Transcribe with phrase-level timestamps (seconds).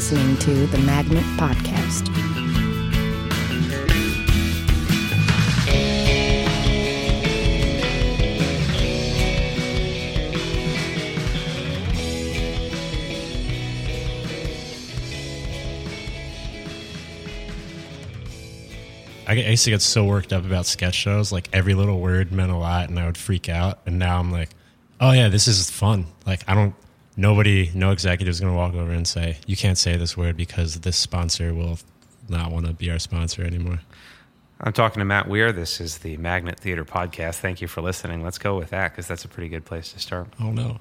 [0.00, 2.08] Listening to the Magnet Podcast.
[19.28, 22.50] I used to get so worked up about sketch shows, like every little word meant
[22.50, 23.80] a lot, and I would freak out.
[23.84, 24.48] And now I'm like,
[24.98, 26.06] oh yeah, this is fun.
[26.24, 26.74] Like I don't,
[27.16, 30.36] nobody, no executive is going to walk over and say you can't say this word
[30.36, 31.78] because this sponsor will
[32.28, 33.80] not want to be our sponsor anymore.
[34.60, 35.52] I'm talking to Matt Weir.
[35.52, 37.36] This is the Magnet Theater Podcast.
[37.36, 38.22] Thank you for listening.
[38.22, 40.28] Let's go with that because that's a pretty good place to start.
[40.38, 40.78] Oh no,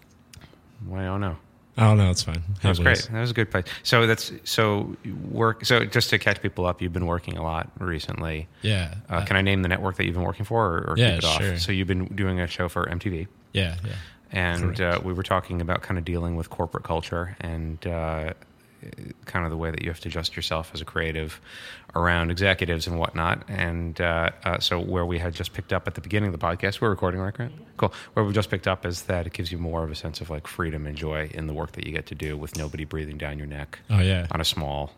[0.94, 1.38] I don't know.
[1.78, 2.44] oh no, it's fine.
[2.62, 3.08] That was great.
[3.10, 3.64] That was a good place.
[3.84, 4.98] So that's so
[5.32, 5.64] work.
[5.64, 8.50] So just to catch people up, you've been working a lot recently.
[8.64, 11.12] Yeah, Uh, can I name the network that you've been working for, or, or Yeah,
[11.12, 11.42] keep it off?
[11.42, 11.58] sure.
[11.58, 13.94] So you've been doing a show for MTV, yeah, yeah.
[14.32, 18.34] And uh, we were talking about kind of dealing with corporate culture and uh,
[19.26, 21.42] kind of the way that you have to adjust yourself as a creative
[21.96, 23.44] around executives and whatnot.
[23.50, 26.46] And uh, uh, so where we had just picked up at the beginning of the
[26.46, 27.54] podcast, we're recording, right, Grant?
[27.78, 27.94] Cool.
[28.14, 30.30] Where we just picked up is that it gives you more of a sense of
[30.30, 33.18] like freedom and joy in the work that you get to do with nobody breathing
[33.18, 34.92] down your neck Oh yeah, on a small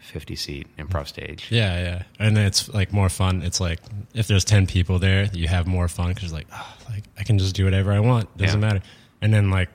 [0.00, 1.46] 50 seat improv stage.
[1.50, 3.42] Yeah, yeah, and it's like more fun.
[3.42, 3.80] It's like
[4.14, 7.38] if there's ten people there, you have more fun because like, oh, like I can
[7.38, 8.34] just do whatever I want.
[8.36, 8.66] Doesn't Yeah.
[8.66, 8.82] matter.
[9.20, 9.68] And then like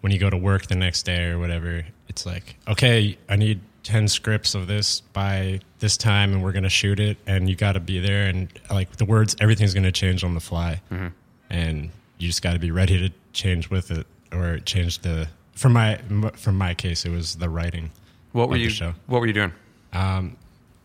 [0.00, 3.60] when you go to work the next day or whatever, it's like okay, I need
[3.82, 7.72] ten scripts of this by this time, and we're gonna shoot it, and you got
[7.72, 8.28] to be there.
[8.28, 11.08] And like the words, everything's gonna change on the fly, mm-hmm.
[11.50, 15.28] and you just got to be ready to change with it or change the.
[15.52, 15.96] For my
[16.34, 17.90] from my case, it was the writing.
[18.36, 18.70] What were you.
[19.06, 19.52] What were you doing?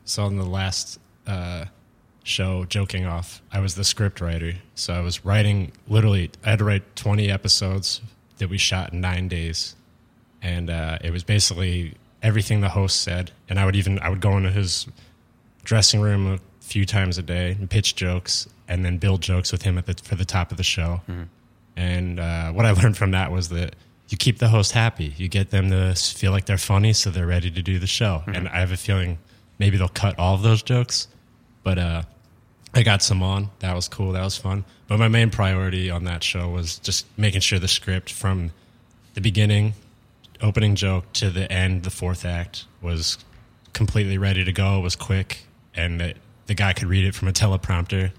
[0.06, 1.66] So in the last uh,
[2.24, 4.54] show, joking off, I was the script writer.
[4.76, 6.32] So I was writing literally.
[6.46, 8.02] I had to write twenty episodes
[8.38, 9.76] that we shot in nine days,
[10.42, 13.32] and uh, it was basically everything the host said.
[13.50, 14.88] And I would even I would go into his
[15.64, 19.64] dressing room a few times a day and pitch jokes, and then build jokes with
[19.64, 21.02] him at the for the top of the show.
[21.76, 23.76] And uh, what I learned from that was that
[24.12, 25.14] you keep the host happy.
[25.16, 28.24] You get them to feel like they're funny, so they're ready to do the show.
[28.28, 29.18] And I have a feeling
[29.58, 31.08] maybe they'll cut all of those jokes,
[31.64, 32.04] but uh,
[32.74, 33.50] I got some on.
[33.60, 34.12] That was cool.
[34.12, 34.66] That was fun.
[34.90, 38.52] But my main priority on that show was just making sure the script from
[39.14, 39.76] the beginning,
[40.42, 43.18] opening joke to the end, the fourth act was
[43.72, 44.80] completely ready to go.
[44.80, 46.18] It was quick, and that
[46.48, 48.12] the guy could read it from a teleprompter,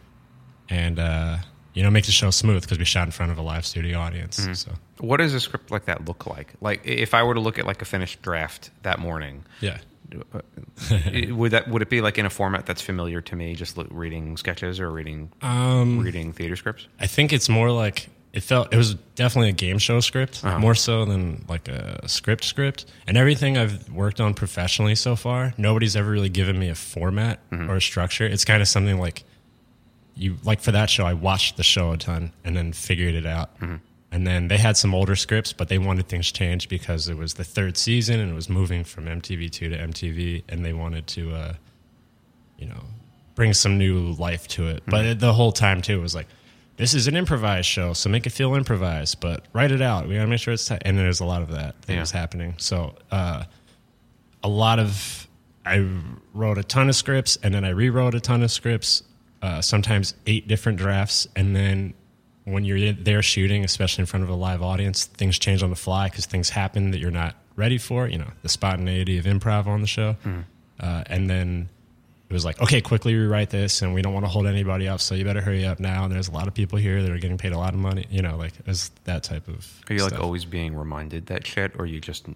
[0.70, 1.36] and uh,
[1.74, 3.98] you know make the show smooth because we shot in front of a live studio
[3.98, 4.46] audience.
[4.58, 6.52] So What does a script like that look like?
[6.60, 9.78] Like if I were to look at like a finished draft that morning, yeah,
[11.30, 14.36] would that would it be like in a format that's familiar to me, just reading
[14.36, 16.86] sketches or reading um, reading theater scripts?
[17.00, 18.72] I think it's more like it felt.
[18.72, 20.58] It was definitely a game show script, Uh-huh.
[20.58, 22.86] more so than like a script script.
[23.06, 27.40] And everything I've worked on professionally so far, nobody's ever really given me a format
[27.52, 28.24] or a structure.
[28.26, 29.24] It's kind of something like
[30.14, 31.04] you like for that show.
[31.06, 33.50] I watched the show a ton and then figured it out.
[34.14, 37.34] And then they had some older scripts, but they wanted things changed because it was
[37.34, 41.34] the third season and it was moving from MTV2 to MTV, and they wanted to,
[41.34, 41.52] uh,
[42.58, 42.84] you know,
[43.34, 44.82] bring some new life to it.
[44.86, 46.26] But the whole time too it was like,
[46.76, 50.06] this is an improvised show, so make it feel improvised, but write it out.
[50.08, 50.82] We gotta make sure it's tight.
[50.84, 52.00] And there's a lot of that that Yeah.
[52.00, 52.54] was happening.
[52.58, 53.44] So uh,
[54.42, 55.26] a lot of
[55.64, 55.88] I
[56.34, 59.04] wrote a ton of scripts, and then I rewrote a ton of scripts.
[59.42, 61.92] Uh, sometimes eight different drafts, and then
[62.44, 65.76] when you're there shooting, especially in front of a live audience, things change on the
[65.76, 68.06] fly because things happen that you're not ready for.
[68.06, 70.16] You know, the spontaneity of improv on the show,
[70.78, 71.68] uh, and then
[72.30, 75.00] it was like, okay, quickly rewrite this, and we don't want to hold anybody up,
[75.00, 76.04] so you better hurry up now.
[76.04, 78.06] And there's a lot of people here that are getting paid a lot of money.
[78.10, 79.68] You know, like was that type of.
[79.90, 82.26] Are you like always being reminded that shit, or you just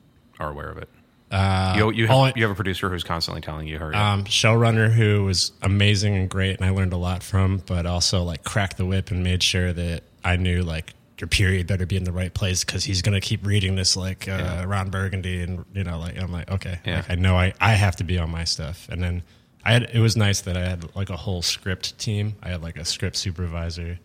[0.40, 0.88] are aware of it?
[1.30, 4.22] Uh, you you all have, you have a producer who's constantly telling you hurry um,
[4.24, 7.62] showrunner who was amazing and great, and I learned a lot from.
[7.66, 11.66] But also like cracked the whip and made sure that I knew like your period
[11.66, 14.64] better be in the right place because he's gonna keep reading this like uh, Yeah.
[14.64, 16.96] Ron Burgundy, and you know like I'm like okay, Yeah.
[16.96, 19.22] like, I know I I have to be on my stuff, and then.
[19.64, 22.36] I had, it was nice that I had like a whole script team.
[22.40, 23.98] I had like a script supervisor,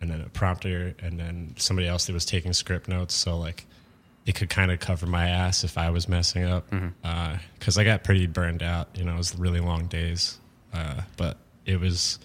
[0.00, 3.12] and then a prompter, and then somebody else that was taking script notes.
[3.12, 3.66] So like,
[4.26, 6.66] it could kind of cover my ass if I was messing up,
[7.58, 8.88] because I got pretty burned out.
[8.94, 10.38] You know, it was really long days,
[10.72, 11.36] uh, but
[11.66, 12.18] it was,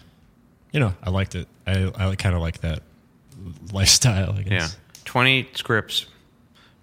[0.71, 1.47] you know, I liked it.
[1.67, 2.81] I I kind of like that
[3.73, 4.33] lifestyle.
[4.33, 4.51] I guess.
[4.51, 4.67] yeah,
[5.05, 6.05] twenty scripts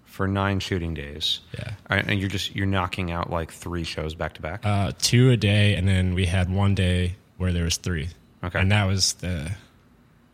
[0.05, 1.41] for nine shooting days.
[1.57, 1.73] Yeah.
[1.89, 4.65] And you're just you're knocking out like three shows back to back.
[4.65, 8.09] Uh, two a day, and then we had one day where there was three.
[8.43, 8.59] Okay.
[8.59, 9.51] and that was the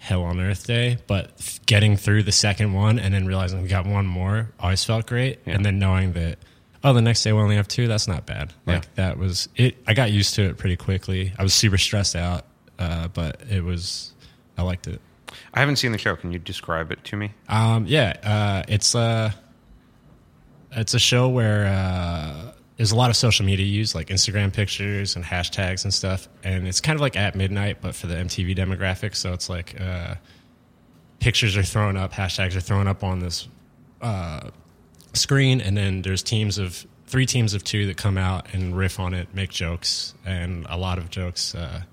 [0.04, 0.98] hell on earth day.
[1.08, 5.08] But getting through the second one and then realizing we got one more always felt
[5.08, 5.40] great.
[5.46, 5.54] Yeah.
[5.56, 6.40] And then knowing that
[6.84, 7.88] oh, the next day we only have two.
[7.88, 8.54] That's not bad.
[8.66, 8.90] Like Yeah.
[8.96, 9.78] that was it.
[9.88, 11.32] I got used to it pretty quickly.
[11.40, 12.46] I was super stressed out,
[12.78, 14.12] uh, but it was.
[14.58, 15.00] I liked it.
[15.54, 16.16] I haven't seen the show.
[16.16, 17.32] Can you describe it to me?
[17.48, 19.34] Um, yeah, uh, it's a
[20.74, 22.52] it's a show where uh,
[22.84, 26.68] there's a lot of social media use, like Instagram pictures and hashtags and stuff, and
[26.68, 29.16] it's kind of like @midnight, but for the MTV demographic.
[29.16, 30.16] So it's like uh,
[31.22, 33.48] pictures are thrown up, hashtags are thrown up on this
[34.02, 34.50] uh,
[35.14, 39.00] screen, and then there's teams of three teams of two that come out and riff
[39.00, 41.56] on it, make jokes, and a lot of jokes.
[41.56, 41.84] Uh,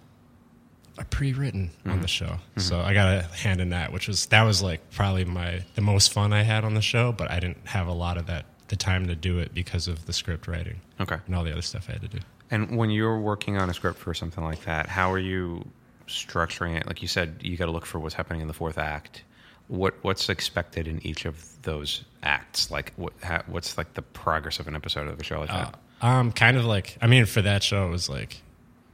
[0.99, 4.43] are pre-written on the show, so I got a hand in that, which was that
[4.43, 7.13] was like probably my the most fun I had on the show.
[7.13, 10.07] But I didn't have a lot of that the time to do it because of
[10.07, 11.19] the script writing Okay.
[11.27, 12.19] and all the other stuff I had to do.
[12.51, 15.65] And when you're working on a script for something like that, how are you
[16.09, 16.87] structuring it?
[16.87, 19.23] Like you said, you got to look for what's happening in the fourth act.
[19.69, 22.71] What what's expected in each of those acts?
[22.73, 25.79] Like what ha, what's like the progress of an episode of a show like that?
[26.03, 28.41] Um, kind of like I mean, for that show, it was like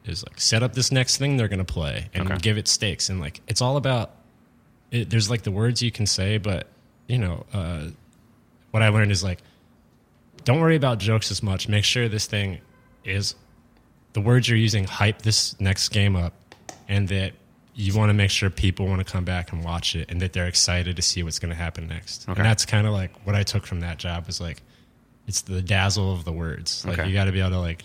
[0.05, 2.39] is like set up this next thing they're gonna play and Okay.
[2.41, 4.11] give it stakes, and like it's all about.
[4.91, 6.69] It, there's like the words you can say, but
[7.09, 7.87] you know, uh,
[8.71, 9.39] what I learned is like,
[10.47, 11.69] don't worry about jokes as much.
[11.69, 12.59] Make sure this thing
[13.05, 13.35] is
[14.15, 16.33] the words you're using hype this next game up,
[16.89, 17.33] and that
[17.75, 20.33] you want to make sure people want to come back and watch it, and that
[20.33, 22.27] they're excited to see what's going to happen next.
[22.29, 22.41] Okay.
[22.41, 24.63] And that's kind of like what I took from that job was like,
[25.27, 26.87] it's the dazzle of the words.
[26.87, 27.09] Like Okay.
[27.09, 27.83] you got to be able to like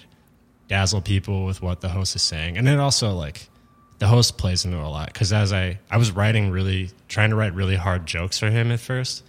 [0.69, 3.49] dazzle people with what the host is saying, and then also like
[3.97, 7.35] the host plays into a lot because as I I was writing really trying to
[7.35, 9.23] write really hard jokes for him at first,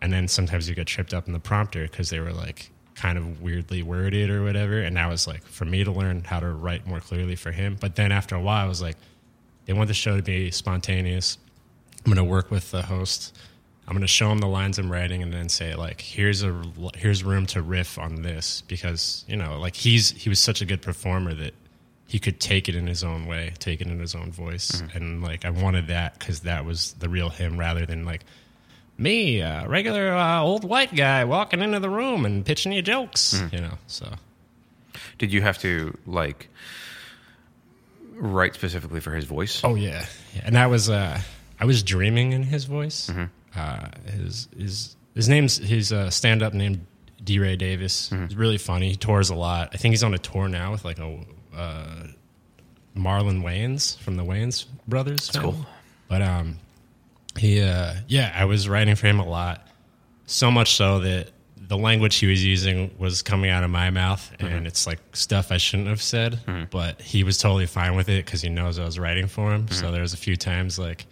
[0.00, 3.18] and then sometimes you get tripped up in the prompter because they were like kind
[3.18, 6.48] of weirdly worded or whatever, and that was like for me to learn how to
[6.48, 7.76] write more clearly for him.
[7.80, 8.96] But then after a while, I was like,
[9.66, 11.38] they want the show to be spontaneous.
[12.04, 13.36] I'm going to work with the host.
[13.86, 16.62] I'm going to show him the lines I'm writing and then say like, here's a
[16.96, 20.64] here's room to riff on this because you know like he's he was such a
[20.64, 21.54] good performer that
[22.06, 24.96] he could take it in his own way, take it in his own voice, mm-hmm.
[24.96, 28.24] and like I wanted that because that was the real him rather than like
[28.96, 33.40] me, a regular uh, old white guy walking into the room and pitching you jokes,
[33.52, 33.78] you know.
[33.86, 34.08] So
[35.18, 36.48] Did you have to like
[38.12, 39.62] write specifically for his voice?
[39.64, 40.42] Oh yeah, yeah.
[40.44, 41.20] and that was uh,
[41.60, 43.10] I was dreaming in his voice.
[43.56, 46.86] Uh, his his his name's his uh, stand up named
[47.22, 48.10] DeRay Davis.
[48.10, 48.90] He's really funny.
[48.90, 49.70] He tours a lot.
[49.72, 51.18] I think he's on a tour now with like a
[51.56, 52.06] uh,
[52.96, 55.30] Marlon Wayans from the Wayans brothers.
[55.30, 55.52] cool.
[55.52, 55.66] family.
[56.08, 56.58] But um,
[57.38, 59.66] he uh, yeah, I was writing for him a lot.
[60.26, 64.30] So much so that the language he was using was coming out of my mouth,
[64.38, 66.38] and it's like stuff I shouldn't have said.
[66.70, 69.68] But he was totally fine with it because he knows I was writing for him.
[69.68, 71.06] So there was a few times like,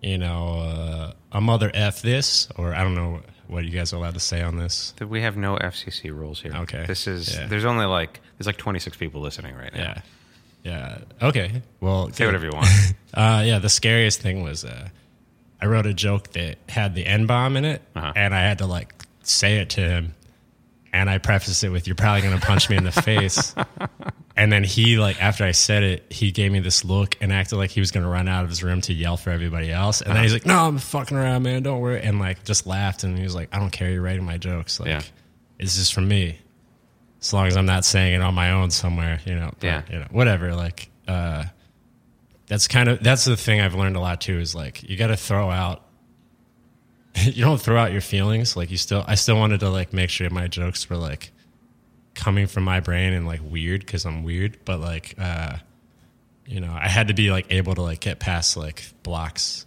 [0.00, 3.96] you know, uh, a mother f this, or I don't know what you guys are
[3.96, 4.94] allowed to say on this.
[5.06, 6.52] We have no FCC rules here.
[6.54, 6.84] Okay.
[6.86, 7.46] This is Yeah.
[7.46, 9.80] there's only like there's like 26 people listening right now.
[10.64, 11.26] Yeah, yeah.
[11.28, 12.26] Okay, well, Say good.
[12.26, 12.68] whatever you want.
[13.14, 14.88] Uh, yeah, the scariest thing was uh,
[15.62, 18.12] I wrote a joke that had the N bomb in it, Uh-huh.
[18.16, 18.92] and I had to like
[19.22, 20.14] say it to him,
[20.92, 23.54] and I prefaced it with "You're probably gonna punch me in the face,"
[24.36, 27.56] and then he like after I said it, he gave me this look and acted
[27.56, 30.16] like he was gonna run out of his room to yell for everybody else, and
[30.16, 31.62] then he's like, "No, I'm fucking around, man.
[31.62, 33.88] Don't worry," and like just laughed, and he was like, "I don't care.
[33.90, 34.80] You're writing my jokes.
[34.80, 35.02] Like, Yeah.
[35.60, 36.38] it's just for me."
[37.20, 39.82] As long as I'm not saying it on my own somewhere, you know, but, Yeah.
[39.88, 40.56] you know, whatever.
[40.56, 41.44] Like, uh,
[42.52, 45.06] that's kind of that's the thing I've learned a lot too is like you got
[45.06, 45.82] to throw out
[47.16, 50.10] you don't throw out your feelings like you still I still wanted to like make
[50.10, 51.30] sure my jokes were like
[52.14, 55.56] coming from my brain and like weird cuz I'm weird but like uh
[56.46, 59.64] you know I had to be like able to like get past like blocks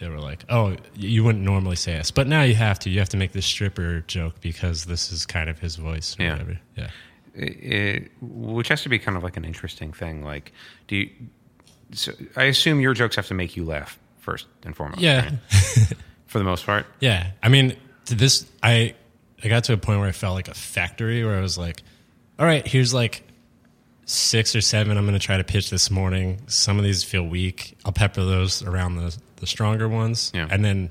[0.00, 2.98] that were like oh you wouldn't normally say this but now you have to you
[2.98, 6.32] have to make this stripper joke because this is kind of his voice or Yeah.
[6.32, 6.90] whatever yeah
[7.38, 10.24] it, which has to be kind of like an interesting thing.
[10.24, 10.52] Like,
[10.88, 11.10] do you?
[11.92, 15.00] So I assume your jokes have to make you laugh first and foremost.
[15.00, 15.38] yeah right?
[16.26, 16.86] For the most part.
[17.00, 17.76] Yeah, I mean,
[18.06, 18.94] to this, I
[19.44, 21.82] I got to a point where I felt like a factory, where I was like,
[22.38, 23.22] all right, here's like
[24.04, 26.40] six or seven I'm going to try to pitch this morning.
[26.46, 27.76] Some of these feel weak.
[27.84, 30.48] I'll pepper those around the the stronger ones, Yeah.
[30.50, 30.90] and then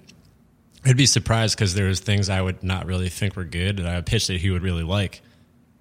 [0.86, 3.88] I'd be surprised because there was things I would not really think were good that
[3.88, 5.22] I would pitch that he would really like,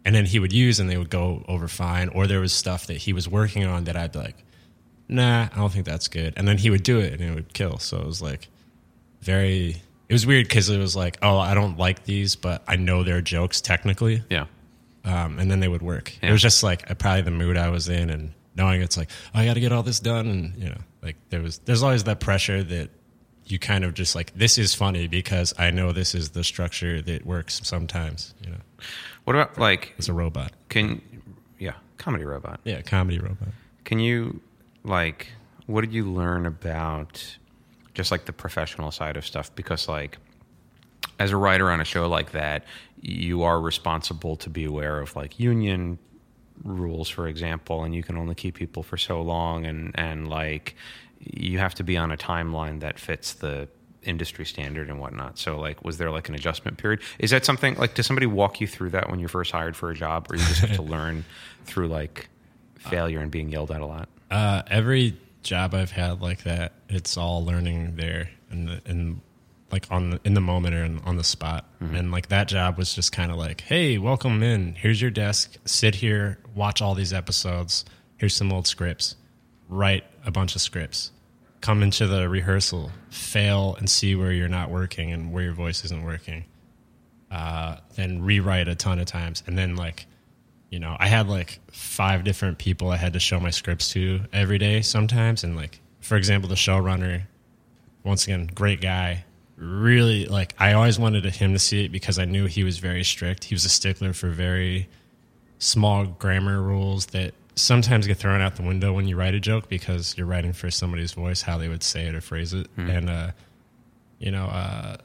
[0.04, 2.08] and then he would use and they would go over fine.
[2.08, 4.36] Or there was stuff that he was working on that I'd like,
[5.08, 7.52] nah, I don't think that's good, and then he would do it and it would
[7.52, 7.78] kill.
[7.78, 8.48] So it was like
[9.22, 9.76] very.
[10.08, 13.02] It was weird because it was like, oh, I don't like these, but I know
[13.04, 14.44] they're jokes technically, Yeah.
[15.04, 16.12] um, and then they would work.
[16.22, 16.28] Yeah.
[16.28, 19.40] It was just like probably the mood I was in, and knowing it's like oh,
[19.40, 22.04] I got to get all this done, and you know, like there was there's always
[22.04, 22.90] that pressure that
[23.46, 27.00] you kind of just like this is funny because I know this is the structure
[27.02, 28.34] that works sometimes.
[28.44, 28.58] You know,
[29.24, 30.52] What about like it's a robot.
[30.68, 31.00] can
[31.58, 32.60] yeah comedy robot?
[32.64, 33.48] Yeah, comedy robot.
[33.84, 34.40] Can you
[34.84, 35.28] like
[35.66, 37.38] what did you learn about
[37.94, 39.54] just like the professional side of stuff?
[39.54, 40.18] Because like
[41.18, 42.64] as a writer on a show like that,
[43.00, 45.98] you are responsible to be aware of like union
[46.62, 50.76] rules, for example, and you can only keep people for so long, and and like
[51.18, 53.68] you have to be on a timeline that fits the
[54.02, 55.38] industry standard and whatnot.
[55.38, 57.00] So like, was there like an adjustment period?
[57.18, 59.90] Is that something like does somebody walk you through that when you're first hired for
[59.90, 61.24] a job, or you just have to learn
[61.64, 62.28] through like
[62.78, 64.08] failure and being yelled at a lot?
[64.34, 69.20] Uh, every job I've had like that, it's all learning there and the, and
[69.70, 71.66] like on the, in the moment or in, on the spot.
[71.78, 74.74] And like that job was just kind of like, hey, welcome in.
[74.74, 75.56] Here's your desk.
[75.66, 76.38] Sit here.
[76.52, 77.84] Watch all these episodes.
[78.16, 79.14] Here's some old scripts.
[79.68, 81.12] Write a bunch of scripts.
[81.60, 82.90] Come into the rehearsal.
[83.10, 86.44] Fail and see where you're not working and where your voice isn't working.
[87.30, 90.06] Uh, then rewrite a ton of times, and then like
[90.74, 94.22] you know, I had like five different people I had to show my scripts to
[94.32, 95.44] every day sometimes.
[95.44, 97.22] And like, for example, the showrunner,
[98.02, 99.24] once again, great guy.
[99.56, 103.04] Really, like, I always wanted him to see it because I knew he was very
[103.04, 103.44] strict.
[103.44, 104.88] He was a stickler for very
[105.60, 109.68] small grammar rules that sometimes get thrown out the window when you write a joke
[109.68, 112.66] because you're writing for somebody's voice, how they would say it or phrase it.
[112.90, 113.30] And, uh,
[114.18, 114.96] you know, uh,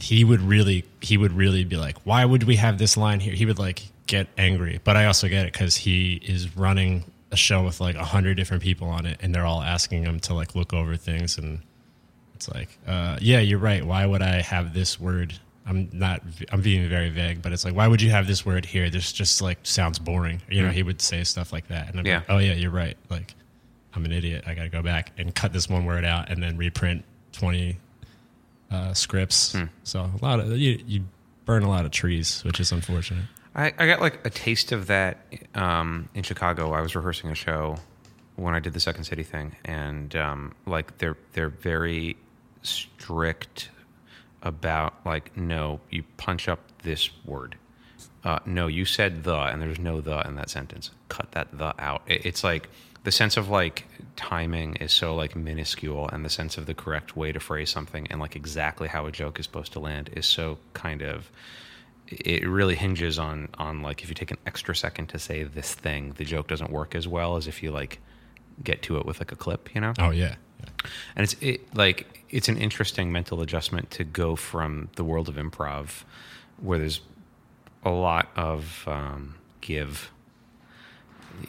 [0.00, 3.32] he would really he would really be like why would we have this line here?
[3.34, 4.80] He would like get angry.
[4.84, 8.36] But i also get it because he is running a show with like a hundred
[8.36, 11.60] different people on it and they're all asking him to like look over things and
[12.34, 13.84] it's like uh, yeah you're right.
[13.86, 15.34] Why would i have this word?
[15.66, 18.64] I'm not i'm being very vague but it's like why would you have this word
[18.64, 18.90] here?
[18.90, 20.40] This just like sounds boring.
[20.50, 22.18] You know he would say stuff like that and i'm Yeah.
[22.18, 22.96] like oh yeah you're right.
[23.10, 23.34] Like
[23.94, 24.44] i'm an idiot.
[24.46, 27.76] I gotta go back and cut this one word out and then reprint 20
[28.70, 29.56] uh, scripts.
[29.84, 31.04] So a lot of you, you
[31.44, 33.24] burn a lot of trees, which is unfortunate.
[33.54, 36.72] I, I got like a taste of that um, in Chicago.
[36.72, 37.76] I was rehearsing a show
[38.36, 42.16] when I did the Second City thing, and um, like they're they're very
[42.62, 43.70] strict
[44.42, 47.56] about like no, you punch up this word.
[48.22, 50.90] Uh, no, you said the, and there's no the in that sentence.
[51.08, 52.02] Cut that the out.
[52.06, 52.68] It, it's like
[53.04, 57.16] the sense of like timing is so like minuscule, and the sense of the correct
[57.16, 60.26] way to phrase something and like exactly how a joke is supposed to land is
[60.26, 61.30] so kind of
[62.08, 65.74] it really hinges on on like if you take an extra second to say this
[65.74, 68.00] thing, the joke doesn't work as well as if you like
[68.62, 69.94] get to it with like a clip, you know.
[69.98, 70.34] Oh yeah,
[71.16, 75.36] And it's it like it's an interesting mental adjustment to go from the world of
[75.36, 76.04] improv,
[76.58, 77.00] where there's
[77.84, 80.10] a lot of um, give.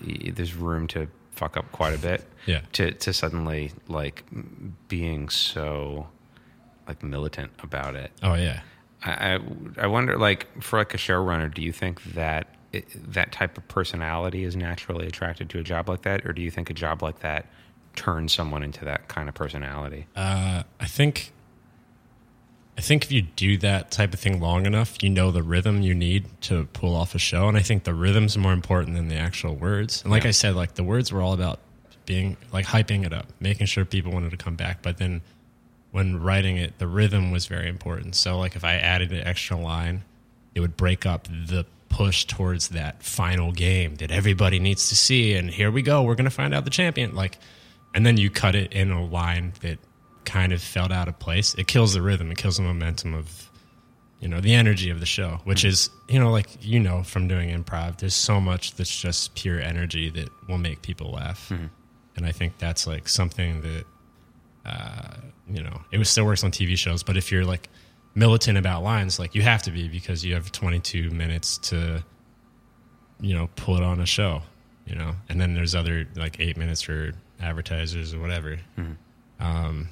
[0.02, 1.08] There's room to
[1.42, 2.24] fuck up quite a bit.
[2.46, 2.62] Yeah.
[2.74, 4.24] To to suddenly like
[4.88, 6.08] being so
[6.88, 8.12] like militant about it.
[8.22, 8.62] oh yeah.
[9.04, 9.40] I, I
[9.86, 13.68] I wonder, like, for like a showrunner, do you think that it, that type of
[13.68, 17.02] personality is naturally attracted to a job like that, or do you think a job
[17.02, 17.48] like that
[17.96, 20.06] turns someone into that kind of personality?
[20.16, 21.32] Uh, I think.
[22.78, 25.82] I think if you do that type of thing long enough, you know the rhythm
[25.82, 29.08] you need to pull off a show, and I think the rhythm's more important than
[29.08, 30.02] the actual words.
[30.04, 30.30] And like Yeah.
[30.30, 31.60] I said, like the words were all about
[32.06, 34.82] being like hyping it up, making sure people wanted to come back.
[34.82, 35.22] But then
[35.92, 38.16] when writing it, the rhythm was very important.
[38.16, 40.04] So like if I added an extra line,
[40.56, 45.36] it would break up the push towards that final game that everybody needs to see.
[45.36, 47.14] And here we go, we're gonna find out the champion.
[47.16, 47.38] Like,
[47.94, 49.78] and then you cut it in a line that
[50.26, 51.54] kind of felt out of place.
[51.56, 52.32] It kills the rhythm.
[52.32, 53.50] It kills the momentum of
[54.20, 57.28] you know the energy of the show which is you know like you know from
[57.28, 61.52] doing improv there's so much that's just pure energy that will make people laugh.
[62.16, 63.86] And i think that's like something that
[64.64, 65.16] uh,
[65.50, 67.68] you know it was still works on tv shows but if you're like
[68.14, 72.04] militant about lines like you have to be because you have 22 minutes to
[73.20, 74.44] you know pull it on a show
[74.86, 75.14] you know?
[75.30, 78.60] And then there's other like eight minutes for advertisers or whatever.
[79.40, 79.90] Um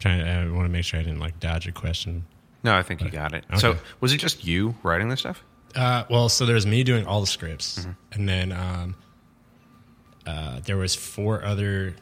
[0.00, 2.24] trying to, i want to make sure i didn't like dodge a question
[2.64, 3.44] No, I think you got it.
[3.56, 5.42] So, was it just you writing this stuff?
[5.74, 7.90] Uh, well, so there's me doing all the scripts, Mm-hmm.
[8.12, 8.94] and then um,
[10.26, 11.94] uh, there was four other.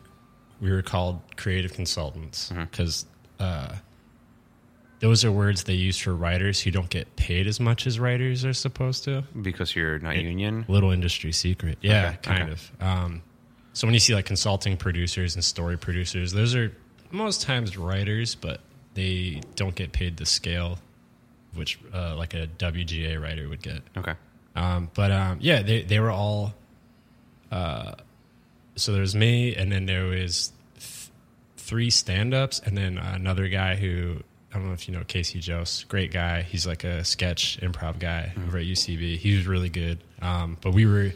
[0.61, 2.65] We were called creative consultants Mm-hmm.
[2.65, 3.07] because
[3.39, 3.77] uh,
[5.01, 8.45] those are words they use for writers who don't get paid as much as writers
[8.45, 9.23] are supposed to.
[9.41, 10.65] Because you're not union.
[10.67, 12.53] Little industry secret, yeah, Okay, kind okay.
[12.53, 12.73] of.
[12.81, 13.23] Um,
[13.75, 16.73] so when you see like consulting producers and story producers, those are
[17.11, 18.61] most times writers, but
[18.95, 20.79] they don't get paid the scale
[21.55, 23.83] which uh, like a WGA writer would get.
[23.97, 24.15] Okay.
[24.57, 26.55] Um, but um, yeah, they they were all.
[27.51, 27.93] Uh,
[28.77, 31.11] so there was me, and then there was th-
[31.57, 34.23] three stand-ups and then another guy who
[34.53, 36.43] I don't know if you know Casey Jost, great guy.
[36.43, 39.19] He's like a sketch improv guy over at UCB.
[39.19, 39.99] He was really good.
[40.23, 41.13] Um, but we were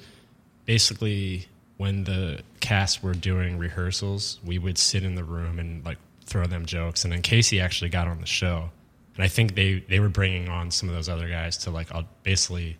[0.66, 1.46] basically
[1.82, 6.46] when the cast were doing rehearsals, we would sit in the room and like throw
[6.46, 7.02] them jokes.
[7.02, 8.70] And then Casey actually got on the show,
[9.16, 11.88] and I think they they were bringing on some of those other guys to like
[12.22, 12.76] basically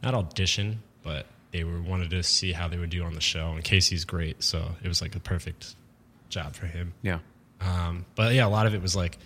[0.00, 3.50] not audition, but they were wanted to see how they would do on the show.
[3.50, 5.74] And Casey's great, so it was like a perfect
[6.28, 6.94] job for him.
[7.02, 7.18] Yeah.
[7.60, 9.18] Um, but yeah, a lot of it was like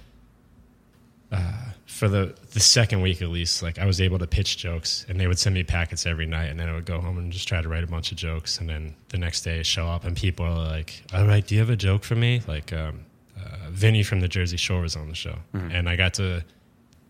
[1.32, 1.52] uh,
[1.87, 5.18] for the the second week at least, like I was able to pitch jokes, and
[5.20, 7.46] they would send me packets every night, and then I would go home and just
[7.49, 10.16] try to write a bunch of jokes, and then the next day show up, and
[10.16, 13.00] people are like, "All right, do you have a joke for me?" Like um,
[13.38, 16.44] uh, Vinny from the Jersey Shore was on the show, and I got to.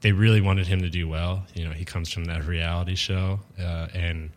[0.02, 1.44] They really wanted him to do well.
[1.54, 4.30] You know, he comes from that reality show, uh, and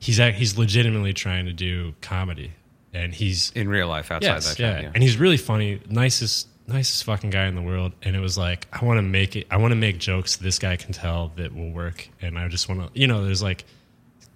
[0.00, 2.50] he's act- he's legitimately trying to do comedy,
[2.92, 4.72] and he's In real life, outside Yes, that yeah.
[4.74, 4.90] job, yeah.
[4.94, 7.92] And he's really funny, nicest, nicest fucking guy in the world.
[8.02, 9.46] And it was like, I want to make it.
[9.50, 12.08] I want to make jokes this guy can tell that will work.
[12.22, 13.64] And I just want to, you know, there's like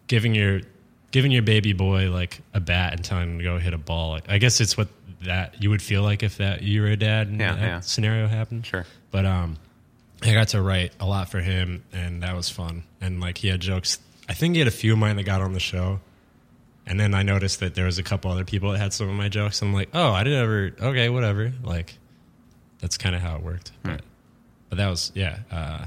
[0.07, 0.61] giving your
[1.11, 4.11] giving your baby boy like a bat and telling him to go hit a ball.
[4.11, 4.89] Like, I guess it's what
[5.23, 7.81] that you would feel like if that you were a dad and Yeah, that yeah.
[7.81, 8.67] scenario happened.
[8.67, 8.85] Sure.
[9.11, 9.57] But um,
[10.23, 12.85] I got to write a lot for him, and that was fun.
[13.01, 13.99] And like he had jokes.
[14.29, 16.01] I think he had a few of mine that got on the show.
[16.87, 19.15] And then I noticed that there was a couple other people that had some of
[19.15, 19.61] my jokes.
[19.63, 20.73] I'm like, oh, I didn't ever.
[20.81, 21.53] Okay, whatever.
[21.63, 21.95] Like,
[22.81, 23.73] that's kind of how it worked.
[23.83, 24.03] But,
[24.69, 25.39] but that was yeah.
[25.51, 25.87] Uh,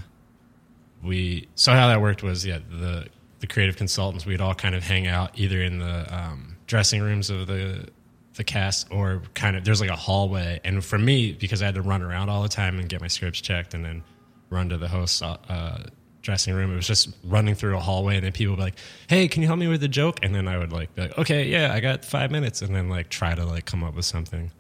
[1.04, 3.08] we so how that worked was yeah the
[3.40, 7.30] the creative consultants we'd all kind of hang out either in the um, dressing rooms
[7.30, 7.88] of the
[8.36, 11.76] the cast or kind of there's like a hallway and for me because I had
[11.76, 14.04] to run around all the time and get my scripts checked and then
[14.50, 15.84] run to the host's uh,
[16.22, 18.78] dressing room it was just running through a hallway and then people would be like
[19.10, 21.18] hey can you help me with a joke and then I would like be like
[21.18, 24.06] okay yeah I got five minutes and then like try to like come up with
[24.06, 24.52] something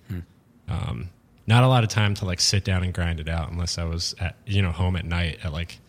[0.67, 1.09] um,
[1.51, 3.83] not a lot of time to like sit down and grind it out unless I
[3.83, 5.79] was at you know home at night at like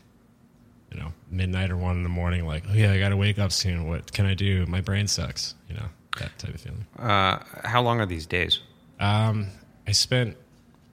[0.90, 3.38] you know midnight or one in the morning like oh yeah I got to wake
[3.38, 5.86] up soon what can I do my brain sucks you know
[6.18, 6.84] that type of feeling.
[6.98, 8.58] Uh, how long are these days?
[9.00, 9.46] Um,
[9.86, 10.36] I spent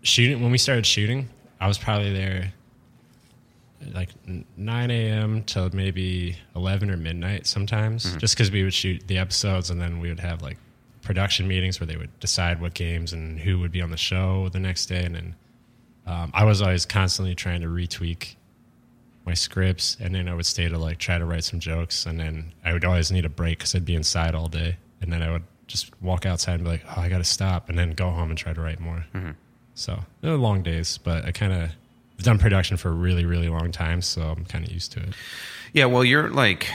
[0.01, 1.27] shooting when we started shooting.
[1.59, 2.53] I was probably there
[3.93, 4.09] like
[4.57, 5.43] 9 a.m.
[5.43, 9.99] till maybe 11 or midnight sometimes, just because we would shoot the episodes and then
[9.99, 10.57] we would have like
[11.09, 14.47] production meetings where they would decide what games and who would be on the show
[14.49, 15.03] the next day.
[15.03, 15.35] And then
[16.05, 18.35] um, I was always constantly trying to retweak
[19.25, 22.19] my scripts, and then I would stay to like try to write some jokes, and
[22.19, 25.23] then I would always need a break because I'd be inside all day, and then
[25.23, 27.93] I would just walk outside and be like, "Oh, I got to stop," and then
[27.93, 29.03] go home and try to write more.
[29.73, 31.71] So they were long days, but I kind of
[32.19, 34.99] I've done production for a really, really long time, so I'm kind of used to
[34.99, 35.15] it.
[35.73, 36.69] Yeah, well, you're like,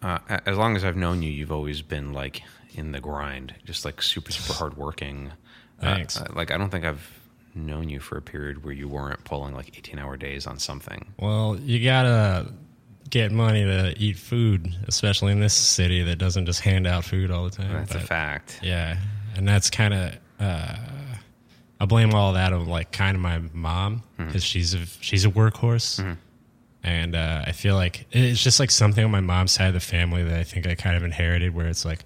[0.00, 2.42] uh, as long as I've known you, you've always been like
[2.74, 5.32] in the grind, just like super, super hardworking.
[5.80, 6.20] Uh, Thanks.
[6.20, 7.20] uh, like, I don't think I've
[7.54, 11.12] known you for a period where you weren't pulling like 18 hour days on something.
[11.18, 12.52] Well, you gotta
[13.10, 17.30] get money to eat food, especially in this city that doesn't just hand out food
[17.30, 17.72] all the time.
[17.72, 18.60] That's a fact.
[18.62, 18.96] Yeah,
[19.36, 20.76] and that's kind of uh,
[21.80, 25.30] I blame all that on like kind of my mom because she's a she's a
[25.30, 26.16] workhorse,
[26.82, 29.80] and uh, I feel like it's just like something on my mom's side of the
[29.80, 32.04] family that I think I kind of inherited, where it's like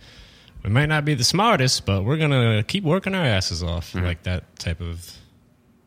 [0.67, 4.25] we might not be the smartest, but we're gonna keep working our asses off, like
[4.25, 5.11] that type of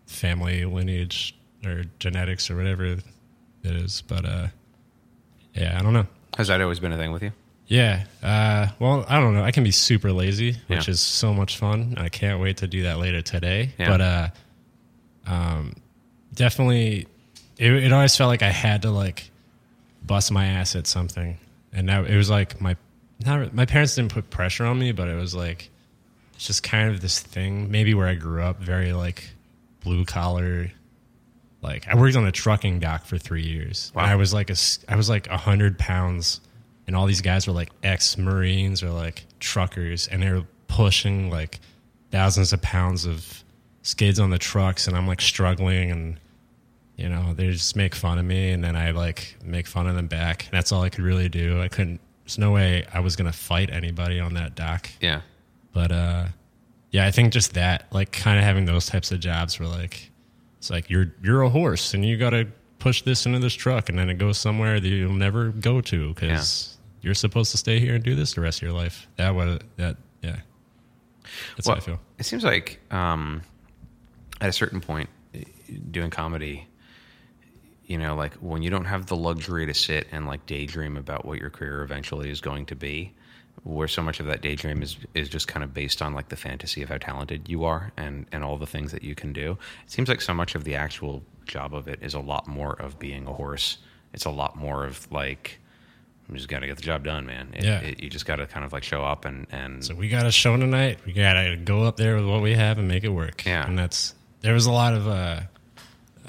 [0.08, 3.04] family lineage or genetics or whatever it
[3.64, 4.02] is.
[4.08, 4.48] But uh,
[5.54, 6.08] yeah, I don't know.
[6.38, 7.34] Has that always been a thing with you?
[7.68, 8.06] Yeah.
[8.24, 9.44] Uh, well, I don't know.
[9.44, 10.92] I can be super lazy, which Yeah.
[10.94, 11.96] is so much fun.
[11.98, 13.74] I can't wait to do that later today.
[13.78, 13.90] Yeah.
[13.90, 14.28] But uh,
[15.28, 15.74] um,
[16.34, 17.06] definitely,
[17.58, 19.30] it, it always felt like I had to like
[20.06, 21.38] bust my ass at something,
[21.74, 22.78] and now it was like my
[23.26, 25.70] not my parents didn't put pressure on me, but it was like
[26.36, 27.70] it's just kind of this thing.
[27.70, 29.30] Maybe where I grew up, very like
[29.84, 30.72] blue collar.
[31.62, 33.92] Like I worked on a trucking dock for three years.
[33.94, 34.06] Wow.
[34.06, 34.56] I was like a
[34.88, 36.40] I was like a hundred pounds,
[36.88, 41.30] and all these guys were like ex Marines or like truckers, and they were pushing
[41.30, 41.60] like
[42.12, 43.44] thousands of pounds of
[43.82, 46.18] skids on the trucks, and I'm like struggling, and
[46.96, 49.96] you know they just make fun of me, and then I like make fun of
[49.96, 50.44] them back.
[50.46, 51.62] And that's all I could really do.
[51.62, 52.00] I couldn't.
[52.30, 54.88] There's no way I was gonna fight anybody on that dock.
[55.02, 55.22] Yeah.
[55.74, 56.28] But uh
[56.92, 60.12] yeah, I think just that, like kind of having those types of jobs where like
[60.60, 63.90] it's like you're you're a horse and you got to push this into this truck
[63.90, 67.80] and then it goes somewhere that you'll never go to cuz you're supposed to stay
[67.80, 69.08] here and do this the rest of your life.
[69.16, 70.36] That was that yeah.
[71.56, 72.00] That's Well, how I feel.
[72.20, 73.42] It seems like um,
[74.40, 75.10] at a certain point,
[75.90, 76.68] doing comedy,
[77.90, 81.26] you know, like when you don't have the luxury to sit and like daydream about
[81.26, 83.12] what your career eventually is going to be,
[83.64, 86.36] where so much of that daydream is is just kind of based on like the
[86.38, 89.58] fantasy of how talented you are and and all the things that you can do.
[89.86, 92.74] It seems like so much of the actual job of it is a lot more
[92.80, 93.80] of being a horse.
[94.14, 95.60] It's a lot more of like
[96.30, 97.50] you just got to get the job done, man.
[97.56, 97.80] It, Yeah.
[97.80, 100.28] it- you just got to kind of like show up and and So we got
[100.28, 101.00] a show tonight.
[101.08, 103.44] We got to go up there with what we have and make it work.
[103.48, 103.66] Yeah.
[103.68, 105.42] and that's there was a lot of uh,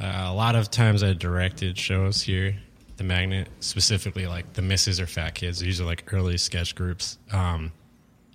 [0.01, 2.57] uh, a lot of times I directed shows here,
[2.97, 5.59] the Magnet, specifically like the Misses or Fat Kids.
[5.59, 7.19] These are like early sketch groups.
[7.33, 7.73] Um,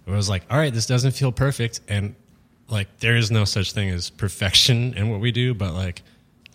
[0.06, 2.16] it was like, all right, this doesn't feel perfect, and
[2.70, 6.04] like there is no such thing as perfection in what we do, but like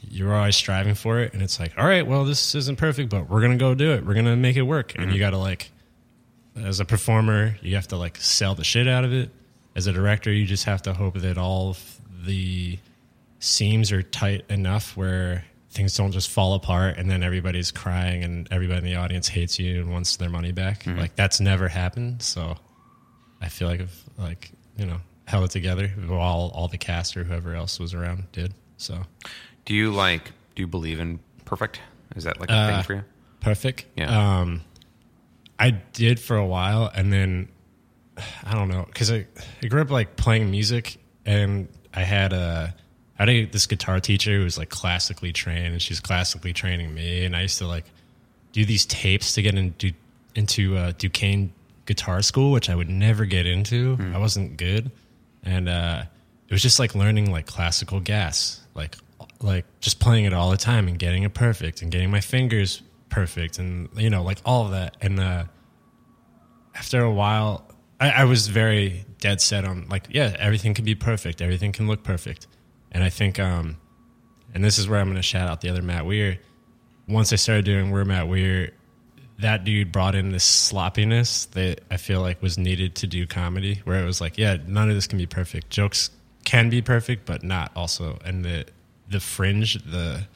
[0.02, 3.28] you're always striving for it, and it's like, all right, well, this isn't perfect, but
[3.28, 4.06] we're gonna go do it.
[4.06, 5.70] We're gonna make it work, and you got to like
[6.56, 9.30] as a performer, you have to like sell the shit out of it.
[9.76, 12.78] As a director, you just have to hope that all of the
[13.40, 18.46] seams are tight enough where things don't just fall apart and then everybody's crying and
[18.50, 20.86] everybody in the audience hates you and wants their money back.
[20.86, 22.22] Like that's never happened.
[22.22, 22.56] So
[23.40, 27.24] I feel like if like, you know, held it together while all the cast or
[27.24, 28.52] whoever else was around did.
[28.78, 29.02] So
[29.64, 31.80] do you like do you believe in perfect?
[32.16, 33.04] Is that like a Uh, thing for you?
[33.40, 33.86] perfect.
[33.96, 34.40] Yeah.
[34.40, 34.62] Um,
[35.58, 37.48] I did for a while, and then
[38.44, 39.26] I don't know because I,
[39.62, 42.74] I grew up like playing music, and I had a
[43.28, 47.24] I had this guitar teacher who was like classically trained, and she's classically training me,
[47.24, 47.84] and I used to like
[48.52, 49.92] do these tapes to get into
[50.34, 51.52] into uh, Duquesne
[51.86, 53.98] guitar school, which I would never get into.
[54.14, 54.90] I wasn't good,
[55.42, 56.04] and uh,
[56.48, 58.96] it was just like learning like classical gas, like
[59.40, 62.82] like just playing it all the time and getting it perfect and getting my fingers
[63.08, 64.96] perfect and you know like all of that.
[65.00, 65.44] And uh,
[66.74, 67.64] after a while,
[68.00, 71.86] I, I was very dead set on like yeah, everything can be perfect, everything can
[71.86, 72.46] look perfect,
[72.92, 73.76] and I think um,
[74.54, 76.38] and this is where I'm going to shout out the other Matt Weir.
[77.08, 78.72] Once I started doing We're Matt Weir,
[79.38, 83.80] that dude brought in this sloppiness that I feel like was needed to do comedy,
[83.84, 85.70] where it was like, yeah, none of this can be perfect.
[85.70, 86.10] Jokes
[86.44, 88.18] can be perfect, but not also.
[88.24, 88.66] And the
[89.08, 90.26] the fringe, the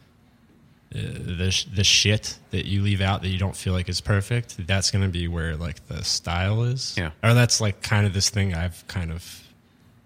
[0.95, 4.67] uh, the the shit that you leave out that you don't feel like is perfect,
[4.67, 6.95] that's going to be where like the style is.
[6.97, 7.11] Yeah.
[7.23, 9.43] Or that's like kind of this thing I've kind of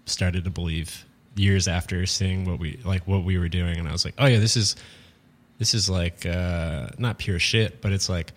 [0.05, 3.91] started to believe years after seeing what we like what we were doing, and I
[3.91, 4.75] was like, oh yeah, this is
[5.57, 8.31] this is like uh, not pure shit, but it's like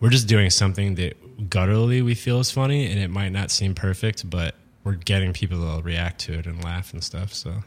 [0.00, 3.74] we're just doing something that gutturally we feel is funny, and it might not seem
[3.74, 7.34] perfect, but we're getting people to react to it and laugh and stuff.
[7.34, 7.62] So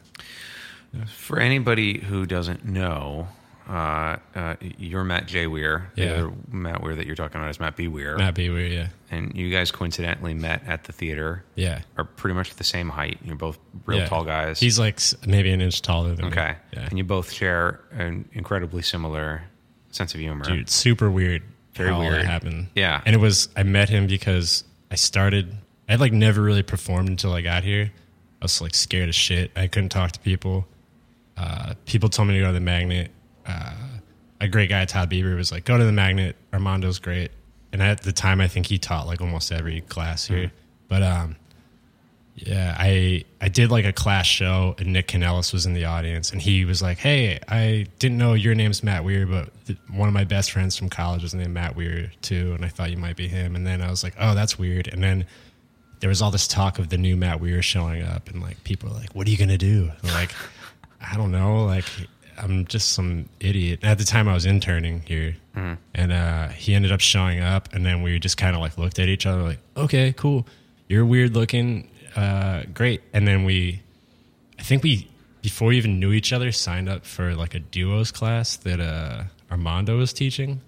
[1.07, 3.27] For anybody who doesn't know,
[3.71, 5.47] uh, uh, you're Matt J.
[5.47, 5.91] Weir.
[5.95, 6.11] Yeah.
[6.11, 7.87] other Matt Weir that you're talking about is Matt B.
[7.87, 8.17] Weir.
[8.17, 8.49] Matt B.
[8.49, 11.45] Weir, yeah, And you guys coincidentally met at the theater.
[11.55, 13.19] yeah, Are pretty much the same height.
[13.23, 14.07] You're both real yeah.
[14.07, 14.59] tall guys.
[14.59, 16.31] He's like maybe an inch taller than me.
[16.31, 16.55] okay.
[16.73, 19.43] Yeah, And you both share an incredibly similar
[19.91, 20.43] sense of humor.
[20.43, 21.43] dude, super weird.
[21.73, 22.25] Very how all that weird.
[22.25, 22.67] happened.
[22.75, 23.01] Yeah.
[23.05, 25.55] and it was I met him because I started.
[25.87, 27.91] I had like never really performed until I got here.
[28.41, 29.51] I was like scared as shit.
[29.55, 30.65] I couldn't talk to people.
[31.37, 33.11] Uh, people told me to go to the magnet.
[33.45, 33.73] Uh,
[34.39, 36.35] a great guy, Todd Bieber, was like, "Go to the magnet.
[36.51, 37.31] Armando's great."
[37.71, 40.51] And at the time, I think he taught like almost every class here.
[40.87, 41.35] But um,
[42.35, 46.31] yeah, I I did like a class show, and Nick Canellis was in the audience,
[46.31, 50.07] and he was like, "Hey, I didn't know your name's Matt Weir, but th- one
[50.07, 52.97] of my best friends from college was named Matt Weir too, and I thought you
[52.97, 55.25] might be him." And then I was like, "Oh, that's weird." And then
[55.99, 58.89] there was all this talk of the new Matt Weir showing up, and like people
[58.89, 60.31] were like, "What are you gonna do?" Like,
[61.01, 61.85] I don't know, like
[62.41, 63.79] I'm just some idiot.
[63.83, 65.35] At the time, I was interning here,
[65.93, 68.99] and uh, he ended up showing up, and then we just kind of like looked
[68.99, 70.47] at each other, like, "Okay, cool,
[70.87, 73.81] you're weird looking, uh, great." And then we,
[74.59, 75.07] I think we
[75.41, 79.23] before we even knew each other, signed up for like a duos class that uh,
[79.49, 80.61] Armando was teaching,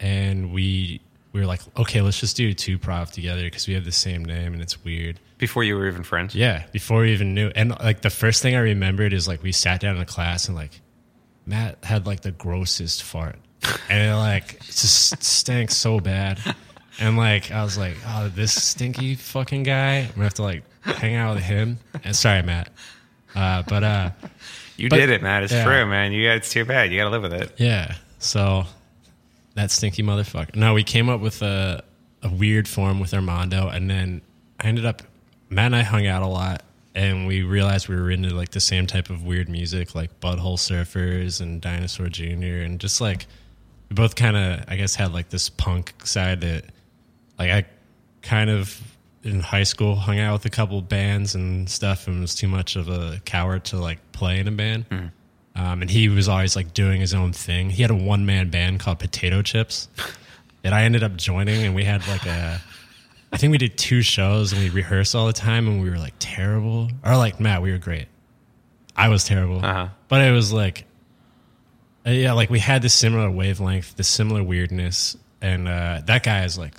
[0.00, 1.00] and we
[1.32, 4.24] we were like, okay, let's just do two prof together because we have the same
[4.24, 5.20] name and it's weird.
[5.36, 6.34] Before you were even friends?
[6.34, 9.52] Yeah, before we even knew, and like the first thing I remembered is like we
[9.52, 10.80] sat down in the class and like
[11.48, 13.36] Matt had like the grossest fart,
[13.88, 16.38] and it like just stank so bad,
[17.00, 20.62] and like I was like, oh, this stinky fucking guy, I'm gonna have to like
[20.82, 21.78] hang out with him.
[22.04, 22.70] And sorry, Matt,
[23.34, 24.10] uh, but uh.
[24.76, 25.42] You But- did it, Matt.
[25.42, 25.64] It's yeah.
[25.64, 26.12] true, man.
[26.12, 26.92] You got, it's too bad.
[26.92, 27.50] You got to live with it.
[27.56, 27.96] Yeah.
[28.20, 28.62] So
[29.56, 30.54] that stinky motherfucker.
[30.54, 31.82] No, we came up with a,
[32.22, 34.22] a weird form with Armando, and then
[34.60, 35.02] I ended up,
[35.50, 36.62] Matt and I hung out a lot,
[36.98, 40.58] and we realized we were into like the same type of weird music, like Butthole
[40.58, 43.26] Surfers and Dinosaur Jr., and just like
[43.88, 46.64] we both kind of, I guess, had like this punk side that,
[47.38, 47.66] like, I
[48.22, 48.82] kind of
[49.22, 52.74] in high school hung out with a couple bands and stuff and was too much
[52.74, 54.84] of a coward to like play in a band.
[55.54, 57.70] Um, and he was always like doing his own thing.
[57.70, 59.88] He had a one man band called Potato Chips
[60.62, 62.60] that I ended up joining, and we had like a
[63.32, 65.98] I think we did two shows and we rehearsed all the time and we were
[65.98, 66.88] like terrible.
[67.04, 68.06] Or like Matt, we were great.
[68.96, 69.88] I was terrible, Uh-huh.
[70.08, 70.84] but it was like,
[72.06, 76.44] uh, yeah, like we had this similar wavelength, this similar weirdness, and uh, that guy
[76.44, 76.74] is like,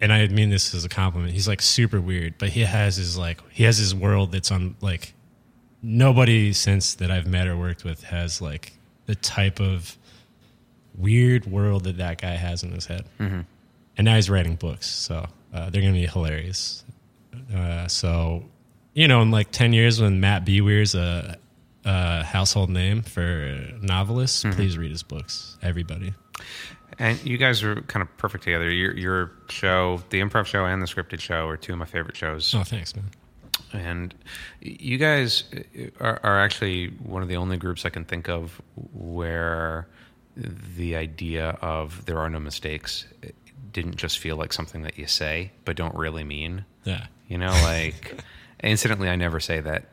[0.00, 1.32] and I mean this as a compliment.
[1.32, 4.74] He's like super weird, but he has his like he has his world that's on
[4.80, 5.12] like
[5.82, 8.72] nobody since that I've met or worked with has like
[9.06, 9.96] the type of
[10.96, 13.04] weird world that that guy has in his head.
[13.18, 13.40] Mm-hmm.
[13.98, 16.84] And now he's writing books, so uh, they're going to be hilarious.
[17.54, 18.44] Uh, so,
[18.94, 20.60] you know, in like 10 years when Matt B.
[20.60, 21.38] Weir's a,
[21.84, 26.14] a household name for novelists, please read his books, everybody.
[26.98, 28.70] And you guys are kind of perfect together.
[28.70, 32.16] Your, your show, the improv show and the scripted show, are two of my favorite
[32.16, 32.54] shows.
[32.54, 33.06] Oh, thanks, man.
[33.72, 34.14] And
[34.60, 35.44] you guys
[36.00, 38.60] are, are actually one of the only groups I can think of
[38.92, 39.86] where
[40.76, 43.06] the idea of there are no mistakes
[43.72, 46.64] didn't just feel like something that you say but don't really mean.
[46.84, 47.06] Yeah.
[47.28, 48.16] You know, like,
[48.62, 49.84] incidentally, I never say that.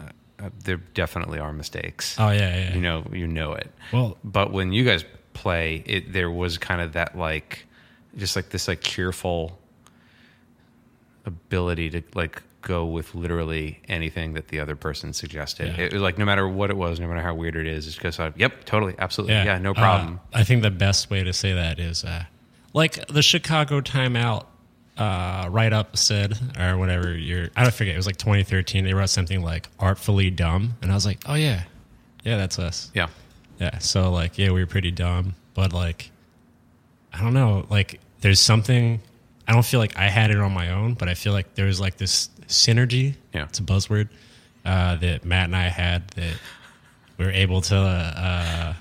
[0.00, 0.04] Uh,
[0.38, 2.16] uh, there definitely are mistakes.
[2.18, 2.74] Oh, yeah, yeah.
[2.74, 3.70] You know, you know it.
[3.92, 7.66] Well, But when you guys play, it there was kind of that like,
[8.16, 9.58] just like this like cheerful
[11.26, 15.68] ability to like go with literally anything that the other person suggested.
[15.76, 15.84] Yeah.
[15.84, 17.96] It was like no matter what it was, no matter how weird it is, it's
[17.96, 20.20] just like, yep, totally, absolutely, yeah, no problem.
[20.32, 22.24] Uh, I think the best way to say that is uh,
[22.76, 24.44] like the Chicago Timeout
[24.98, 28.84] uh, write up said, or whatever you're, I don't forget, it was like 2013.
[28.84, 30.74] They wrote something like artfully dumb.
[30.82, 31.62] And I was like, oh, yeah,
[32.22, 32.90] yeah, that's us.
[32.94, 33.08] yeah,
[33.58, 33.78] Yeah.
[33.78, 36.10] So, like, yeah, we were pretty dumb, but like,
[37.14, 39.00] I don't know, like, there's something,
[39.48, 41.66] I don't feel like I had it on my own, but I feel like there
[41.66, 43.14] was like this synergy.
[43.32, 43.44] Yeah.
[43.44, 44.10] It's a buzzword
[44.66, 46.34] uh, that Matt and I had that
[47.16, 48.74] we were able to uh,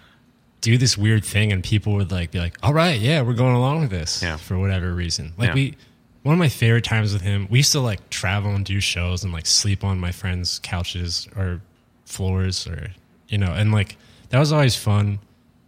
[0.66, 3.56] do this weird thing, and people would like be like, "All right, yeah, we're going
[3.56, 4.38] along with this." Yeah.
[4.38, 5.54] For whatever reason, like Yeah.
[5.54, 5.76] we,
[6.24, 9.24] one of my favorite times with him, we used to like travel and do shows
[9.24, 11.62] and like sleep on my friends' couches or
[12.06, 12.92] floors or
[13.30, 13.98] you know, and like
[14.30, 15.20] that was always fun.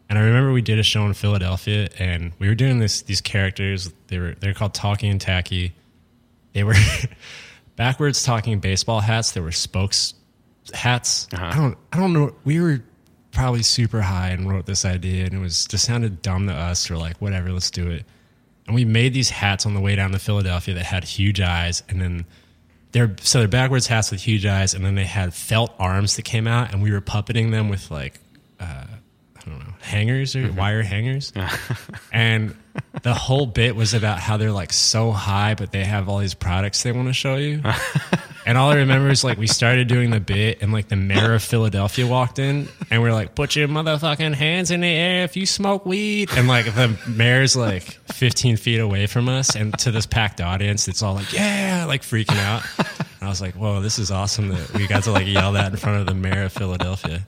[0.09, 3.21] And I remember we did a show in Philadelphia, and we were doing this these
[3.21, 3.91] characters.
[4.07, 5.73] They were they're called Talking and Tacky.
[6.53, 6.75] They were
[7.75, 9.31] backwards talking baseball hats.
[9.31, 10.13] They were spokes
[10.73, 11.27] hats.
[11.33, 11.45] Uh-huh.
[11.45, 12.33] I don't I don't know.
[12.45, 12.81] We were
[13.37, 16.89] probably super high and wrote this idea, and it was just sounded dumb to us.
[16.89, 18.03] Or like whatever, let's do it.
[18.65, 21.83] And we made these hats on the way down to Philadelphia that had huge eyes,
[21.87, 22.25] and then
[22.93, 26.23] they're so they're backwards hats with huge eyes, and then they had felt arms that
[26.23, 28.19] came out, and we were puppeting them with like
[28.59, 31.31] uh, I don't know hangers or wire hangers,
[32.11, 32.55] and
[33.03, 36.33] the whole bit was about how they're like so high, but they have all these
[36.33, 37.61] products they want to show you.
[38.47, 41.33] And all I remember is like we started doing the bit, and like the mayor
[41.33, 45.25] of Philadelphia walked in, and we are like, "Put your motherfucking hands in the air
[45.25, 49.77] if you smoke weed." And like the mayor's like 15 feet away from us, and
[49.79, 52.63] to this packed audience, it's all like, "Yeah!" like freaking out.
[52.77, 55.73] And I was like, "Whoa, this is awesome that we got to like yell that
[55.73, 57.25] in front of the mayor of Philadelphia."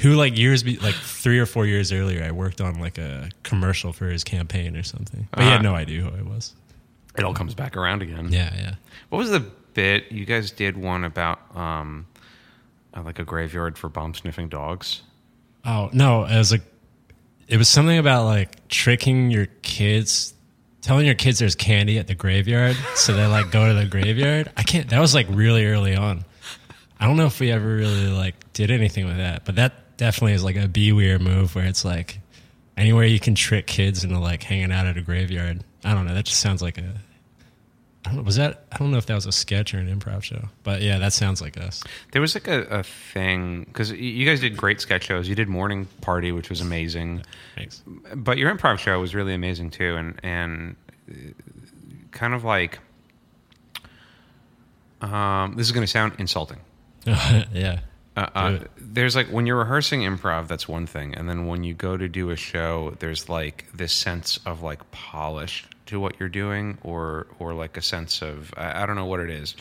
[0.00, 3.30] Who like years, be, like three or four years earlier, I worked on like a
[3.42, 6.54] commercial for his campaign or something, but he had no idea who I was.
[7.16, 8.28] it all comes back around again.
[8.30, 8.74] Yeah, yeah.
[9.08, 10.76] What was the bit you guys did?
[10.76, 12.06] One about um,
[12.94, 15.02] uh, like a graveyard for bomb sniffing dogs.
[15.64, 16.58] Oh no, as a,
[17.48, 20.34] it was something about like tricking your kids,
[20.82, 24.50] telling your kids there's candy at the graveyard, so they like go to the graveyard.
[24.56, 24.88] I can't.
[24.90, 26.24] That was like really early on.
[27.00, 30.32] I don't know if we ever really like did anything with that, but that definitely
[30.32, 32.20] is like a be weird move where it's like
[32.76, 35.62] anywhere you can trick kids into like hanging out at a graveyard.
[35.84, 36.14] I don't know.
[36.14, 36.94] That just sounds like a.
[38.06, 38.22] I don't know.
[38.22, 38.64] Was that?
[38.70, 41.12] I don't know if that was a sketch or an improv show, but yeah, that
[41.12, 41.82] sounds like us.
[42.12, 45.28] There was like a, a thing because you guys did great sketch shows.
[45.28, 47.22] You did Morning Party, which was amazing,
[47.54, 47.82] Thanks.
[48.14, 50.76] but your improv show was really amazing too, and and
[51.10, 51.14] uh,
[52.10, 52.78] kind of like
[55.00, 56.60] um, this is going to sound insulting.
[57.06, 57.80] yeah.
[58.16, 58.58] Uh, uh.
[58.94, 62.08] There's like when you're rehearsing improv, that's one thing, and then when you go to
[62.08, 67.26] do a show, there's like this sense of like polish to what you're doing, or
[67.40, 69.56] or like a sense of I, I don't know what it is,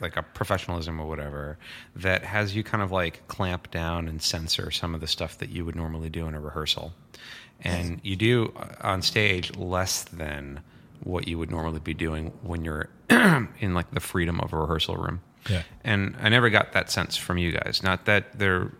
[0.00, 1.58] like a professionalism or whatever
[1.96, 5.50] that has you kind of like clamp down and censor some of the stuff that
[5.50, 6.92] you would normally do in a rehearsal,
[7.62, 10.60] and you do uh, on stage less than
[11.02, 14.96] what you would normally be doing when you're in like the freedom of a rehearsal
[14.96, 15.20] room.
[15.84, 17.82] And I never got that sense from you guys.
[17.82, 18.72] Not that there,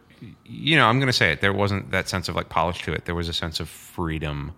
[0.44, 1.40] you know, I'm going to say it.
[1.40, 3.04] There wasn't that sense of like polish to it.
[3.04, 4.52] There was a sense of freedom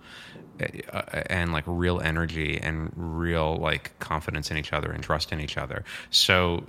[0.60, 5.40] uh, and like real energy and real like confidence in each other and trust in
[5.40, 5.84] each other.
[6.10, 6.64] So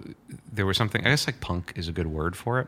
[0.51, 2.67] there was something, I guess like punk is a good word for it,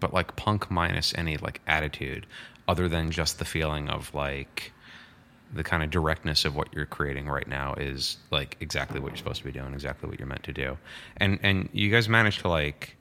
[0.00, 2.26] but like punk minus any like attitude
[2.68, 4.72] other than just the feeling of like,
[5.52, 9.16] the kind of directness of what you're creating right now is like exactly what you're
[9.16, 10.76] supposed to be doing, exactly what you're meant to do.
[11.18, 12.96] And and you guys managed to like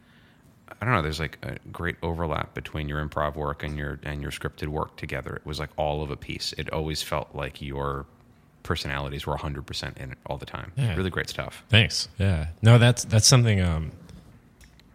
[0.81, 4.21] I don't know, there's like a great overlap between your improv work and your and
[4.21, 5.35] your scripted work together.
[5.35, 6.53] It was like all of a piece.
[6.57, 8.05] It always felt like your
[8.63, 10.71] personalities were 100% in it all the time.
[10.75, 10.95] Yeah.
[10.95, 11.63] Really great stuff.
[11.69, 12.09] Thanks.
[12.17, 12.47] Yeah.
[12.61, 13.91] No, that's that's something um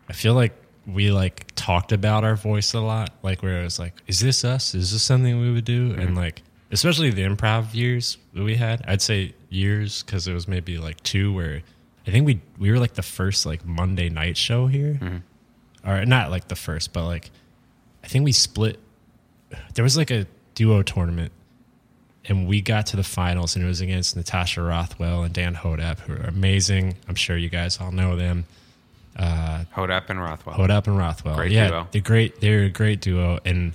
[0.08, 0.54] I feel like
[0.86, 3.10] we like talked about our voice a lot.
[3.22, 4.74] Like where it was like, is this us?
[4.74, 5.94] Is this something we would do?
[5.96, 10.46] And like especially the improv years that we had, I'd say years because it was
[10.46, 11.62] maybe like two where
[12.06, 14.98] I think we we were like the first like Monday night show here.
[15.00, 15.88] Mm-hmm.
[15.88, 17.30] Or not like the first, but like
[18.04, 18.78] I think we split
[19.74, 21.32] there was like a duo tournament
[22.26, 26.00] and we got to the finals and it was against Natasha Rothwell and Dan Hodapp,
[26.00, 26.96] who are amazing.
[27.08, 28.44] I'm sure you guys all know them.
[29.16, 30.56] Uh, Hodapp and Rothwell.
[30.56, 31.36] Hodapp and Rothwell.
[31.36, 31.88] Great yeah, duo.
[31.90, 32.40] They're great.
[32.40, 33.72] They're a great duo, and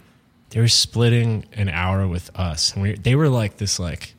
[0.55, 4.15] they were splitting an hour with us, and we they were like this like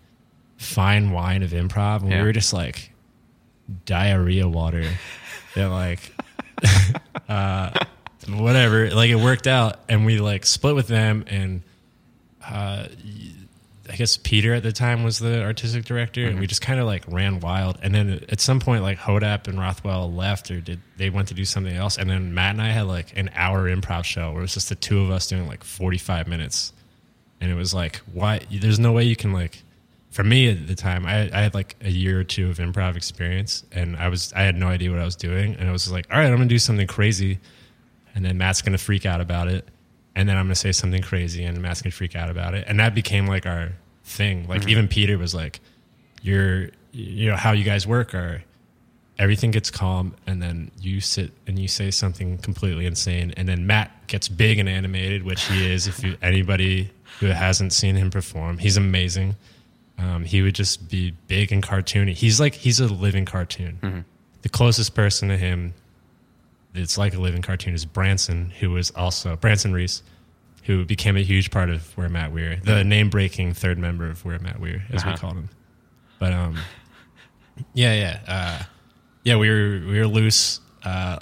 [0.58, 2.18] fine wine of improv, and Yeah.
[2.20, 2.92] we were just like
[3.86, 4.84] diarrhea water.
[5.54, 6.12] That like,
[7.30, 7.70] uh,
[8.28, 8.90] whatever.
[8.90, 11.62] Like it worked out, and we like split with them, and
[12.46, 12.88] uh,
[13.90, 16.40] I guess Peter at the time was the artistic director, and Mm-hmm.
[16.40, 17.78] we just kind of like ran wild.
[17.82, 21.34] And then at some point, like Hodapp and Rothwell left, or did they went to
[21.34, 21.96] do something else?
[21.96, 24.68] And then Matt and I had like an hour improv show where it was just
[24.68, 26.72] the two of us doing like forty five minutes,
[27.40, 28.40] and it was like, why?
[28.50, 29.62] There's no way you can like.
[30.10, 32.96] For me at the time, I, I had like a year or two of improv
[32.96, 35.82] experience, and I was I had no idea what I was doing, and I was
[35.82, 37.38] just like, all right, I'm gonna do something crazy,
[38.14, 39.68] and then Matt's gonna freak out about it,
[40.16, 42.80] and then I'm gonna say something crazy, and Matt's gonna freak out about it, and
[42.80, 44.48] that became like our thing.
[44.48, 45.60] Like even Peter was like,
[46.22, 48.42] "You're, you know, how you guys work are."
[49.18, 53.66] Everything gets calm, and then you sit and you say something completely insane, and then
[53.66, 55.86] Matt gets big and animated, which he is.
[55.86, 59.36] If you, anybody who hasn't seen him perform, he's amazing.
[59.98, 62.12] Um, he would just be big and cartoony.
[62.12, 64.04] He's like he's a living cartoon.
[64.42, 65.72] The closest person to him
[66.78, 70.02] it's like a living cartoon is Branson, who was also Branson Reese,
[70.64, 74.24] who became a huge part of Where Matt Weir, the name breaking third member of
[74.24, 75.12] Where Matt Weir, as Uh-huh.
[75.12, 75.48] we called him.
[76.18, 76.58] But um,
[77.74, 78.62] yeah, yeah, uh,
[79.24, 79.36] yeah.
[79.36, 80.60] We were we were loose.
[80.84, 81.18] Uh,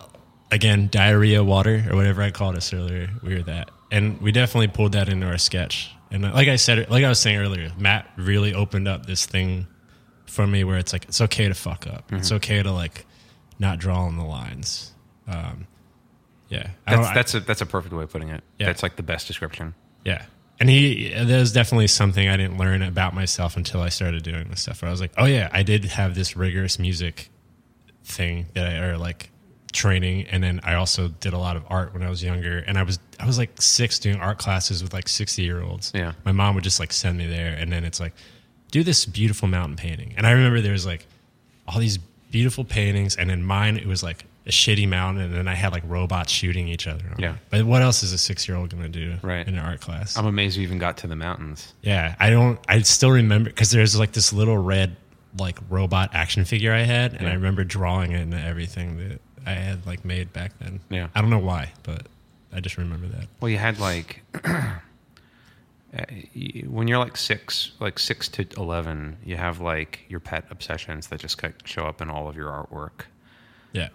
[0.50, 3.10] again, diarrhea water or whatever I called us earlier.
[3.22, 5.90] We were that, and we definitely pulled that into our sketch.
[6.10, 9.26] And uh, like I said, like I was saying earlier, Matt really opened up this
[9.26, 9.66] thing
[10.26, 12.10] for me where it's like it's okay to fuck up.
[12.12, 12.36] It's Mm-hmm.
[12.36, 13.04] okay to like
[13.58, 14.92] not draw on the lines.
[15.28, 15.66] Um,
[16.48, 18.44] yeah, That's that's a that's a perfect way of putting it.
[18.58, 18.66] Yeah.
[18.66, 19.74] That's like the best description.
[20.04, 20.26] yeah.
[20.60, 24.60] And he, there's definitely something I didn't learn about myself until I started doing this
[24.62, 24.82] stuff.
[24.82, 27.28] Where I was like, oh yeah, I did have this rigorous music
[28.04, 29.30] thing that I, or like
[29.72, 30.28] training.
[30.28, 32.58] And then I also did a lot of art when I was younger.
[32.58, 35.90] And I was, I was like six doing art classes with like 60 year olds.
[35.92, 36.12] Yeah.
[36.24, 37.52] My mom would just like send me there.
[37.58, 38.12] And then it's like,
[38.70, 40.14] do this beautiful mountain painting.
[40.16, 41.04] And I remember there was like
[41.66, 43.16] all these beautiful paintings.
[43.16, 45.24] And in mine, it was like a shitty mountain.
[45.24, 47.04] And then I had like robots shooting each other.
[47.18, 47.36] Yeah.
[47.50, 49.46] But what else is a six year old going to do Right.
[49.46, 50.16] in an art class?
[50.18, 51.72] I'm amazed we even got to the mountains.
[51.82, 52.58] Yeah, I don't.
[52.68, 54.96] I still remember because there's like this little red
[55.38, 57.30] like robot action figure I had, and Yeah.
[57.30, 60.80] I remember drawing it and everything that I had like made back then.
[60.90, 61.08] Yeah.
[61.14, 62.06] I don't know why, but
[62.52, 63.26] I just remember that.
[63.40, 66.04] Well, you had like uh,
[66.66, 71.20] when you're like six, like six to eleven, you have like your pet obsessions that
[71.20, 73.06] just show up in all of your artwork.
[73.72, 73.88] Yeah,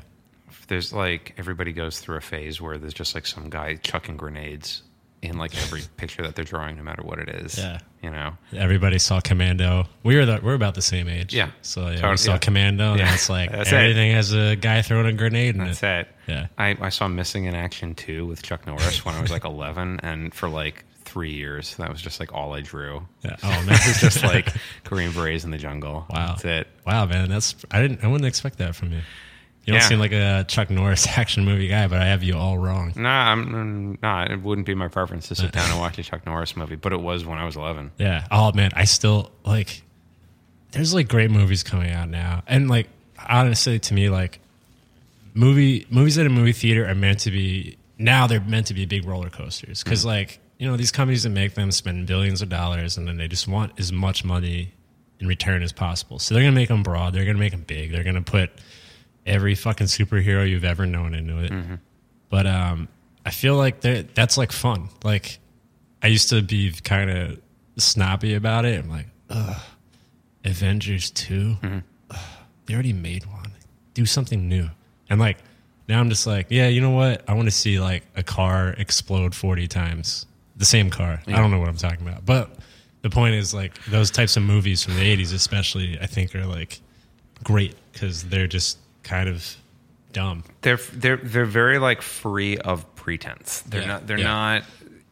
[0.69, 4.83] There's like everybody goes through a phase where there's just like some guy chucking grenades
[5.21, 7.57] in like every picture that they're drawing, no matter what it is.
[7.57, 7.79] Yeah.
[8.01, 8.37] you know.
[8.55, 9.83] everybody saw Commando.
[10.03, 11.33] We were the, we're about the same age.
[11.35, 11.51] Yeah.
[11.61, 12.37] so yeah, Totally, we saw yeah.
[12.37, 13.13] Commando, and Yeah.
[13.13, 13.75] it's like That's it.
[13.75, 15.87] everything has a guy throwing a grenade in That's it.
[15.87, 16.07] it.
[16.27, 16.47] Yeah.
[16.57, 19.99] I, I saw Missing in Action 2 with Chuck Norris when I was like 11,
[20.03, 23.05] and for like three years, that was just like all I drew.
[23.25, 23.35] Yeah.
[23.43, 24.53] Oh man, It was just oh, like
[24.85, 26.05] Korean berets in the jungle.
[26.11, 26.27] wow.
[26.27, 26.67] That's it.
[26.85, 29.01] Wow, man, that's I didn't I wouldn't expect that from you.
[29.65, 29.87] You don't Yeah.
[29.87, 32.93] seem like a Chuck Norris action movie guy, but I have you all wrong.
[32.95, 33.45] Nah, I'm
[33.97, 34.31] mm, not.
[34.31, 36.91] It wouldn't be my preference to sit down and watch a Chuck Norris movie, but
[36.93, 37.91] it was when I was 11.
[37.97, 38.25] Yeah.
[38.31, 39.83] Oh man, I still like.
[40.71, 42.87] There's like great movies coming out now, and like
[43.27, 44.39] honestly, to me, like
[45.33, 48.27] movie movies at a movie theater are meant to be now.
[48.27, 51.53] They're meant to be big roller coasters because like you know these companies that make
[51.55, 54.73] them spend billions of dollars, and then they just want as much money
[55.19, 56.19] in return as possible.
[56.19, 57.13] So they're gonna make them broad.
[57.13, 57.91] They're gonna make them big.
[57.91, 58.51] They're gonna put
[59.25, 61.51] every fucking superhero you've ever known into it.
[62.29, 62.87] But um,
[63.25, 64.89] I feel like that's like fun.
[65.03, 65.39] Like
[66.01, 67.39] I used to be kind of
[67.77, 68.79] snobby about it.
[68.83, 69.57] I'm like, ugh,
[70.45, 71.57] Avengers 2
[72.11, 72.17] Ugh,
[72.65, 73.51] they already made one.
[73.93, 74.69] Do something new.
[75.09, 75.37] And like
[75.87, 77.23] now I'm just like, yeah, you know what?
[77.27, 80.25] I want to see like a car explode 40 times.
[80.55, 81.21] The same car.
[81.25, 82.51] I don't know what I'm talking about, but
[83.01, 86.45] the point is like those types of movies from the '80s, especially, I think are
[86.45, 86.81] like
[87.45, 88.77] great because they're just
[89.09, 89.55] kind of
[90.13, 90.43] dumb.
[90.61, 93.61] they're they're they're very like free of pretense.
[93.61, 94.07] They're Yeah, not.
[94.07, 94.23] They're yeah.
[94.25, 94.63] not.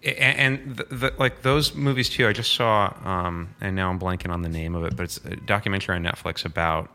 [0.05, 2.27] And the, the, like those movies too.
[2.27, 5.17] I just saw, um, and now I'm blanking on the name of it, but it's
[5.25, 6.89] a documentary on Netflix about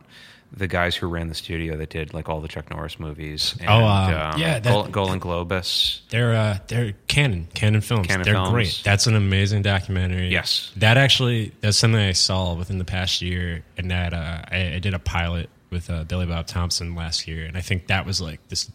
[0.54, 3.56] the guys who ran the studio that did like all the Chuck Norris movies.
[3.58, 6.00] And, Oh, um, yeah, that- Gol- Golan Globus.
[6.10, 8.06] They're uh, they're Cannon, Cannon films.
[8.06, 8.50] Cannon they're films.
[8.50, 8.80] great.
[8.84, 10.28] That's an amazing documentary.
[10.28, 10.70] Yes.
[10.76, 14.78] that actually that's something I saw within the past year, and that uh, I, I
[14.78, 18.20] did a pilot with uh, Billy Bob Thompson last year, and I think that was
[18.20, 18.70] like this.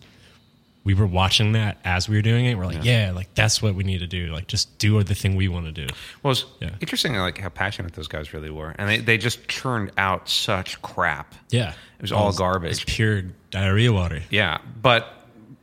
[0.84, 2.56] We were watching that as we were doing it.
[2.58, 4.28] We're like, yeah, like that's what we need to do.
[4.28, 5.88] Like, just do the thing we want to do.
[6.24, 6.70] Well, it's Yeah.
[6.80, 10.82] interesting, like how passionate those guys really were, and they, they just churned out such
[10.82, 11.36] crap.
[11.50, 12.72] Yeah, It was all garbage.
[12.72, 12.96] It's garbage.
[12.96, 13.22] pure
[13.52, 14.22] diarrhea water.
[14.30, 15.14] Yeah, but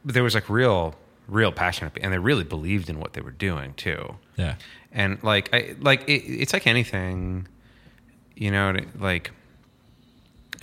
[0.04, 0.94] there was like real,
[1.26, 4.16] real passion, and they really believed in what they were doing too.
[4.36, 4.56] Yeah,
[4.92, 7.48] And like, I like it, it's like anything,
[8.36, 9.30] you know, like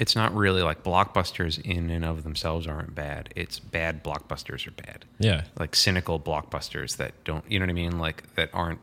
[0.02, 3.30] it's not really like blockbusters in and of themselves aren't bad.
[3.36, 5.06] It's bad blockbusters are bad.
[5.20, 8.00] yeah, Like cynical blockbusters that don't, you know what I mean?
[8.00, 8.80] Like that aren't.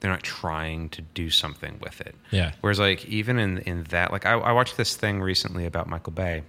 [0.00, 2.14] They're not trying to do something with it.
[2.30, 2.52] Yeah.
[2.62, 6.14] Whereas, like, even in in that, like, I, I watched this thing recently about Michael
[6.14, 6.42] Bay.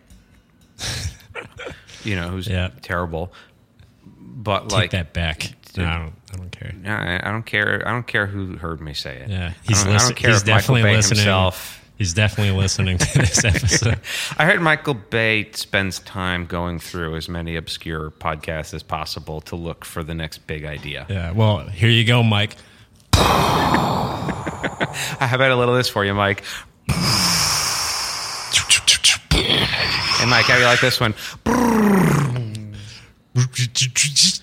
[2.06, 2.70] you know, who's Yeah.
[2.82, 3.34] terrible.
[4.06, 5.52] But take like that back.
[5.78, 6.14] No, I don't.
[6.34, 6.74] I don't care.
[6.82, 7.86] no, I I don't care.
[7.86, 9.30] I don't care who heard me say it.
[9.30, 11.18] Yeah, I don't, I don't care he's if Michael definitely Bay listening.
[11.20, 11.81] himself.
[12.02, 14.00] He's definitely listening to this episode.
[14.36, 19.56] I heard Michael Bay spends time going through as many obscure podcasts as possible to
[19.56, 21.06] look for the next big idea.
[21.08, 21.30] Yeah.
[21.30, 22.56] Well, here you go, Mike.
[23.14, 24.88] How
[25.20, 26.44] had a little of this for you, Mike?
[26.90, 26.98] And
[30.28, 31.14] Mike, how do you like this one?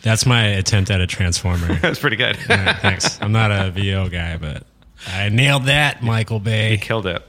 [0.03, 1.75] That's my attempt at a transformer.
[1.81, 2.39] That's pretty good.
[2.49, 3.21] Yeah, thanks.
[3.21, 4.63] I'm not a VO guy, but
[5.09, 6.71] I nailed that, Michael Bay.
[6.71, 7.25] He killed it.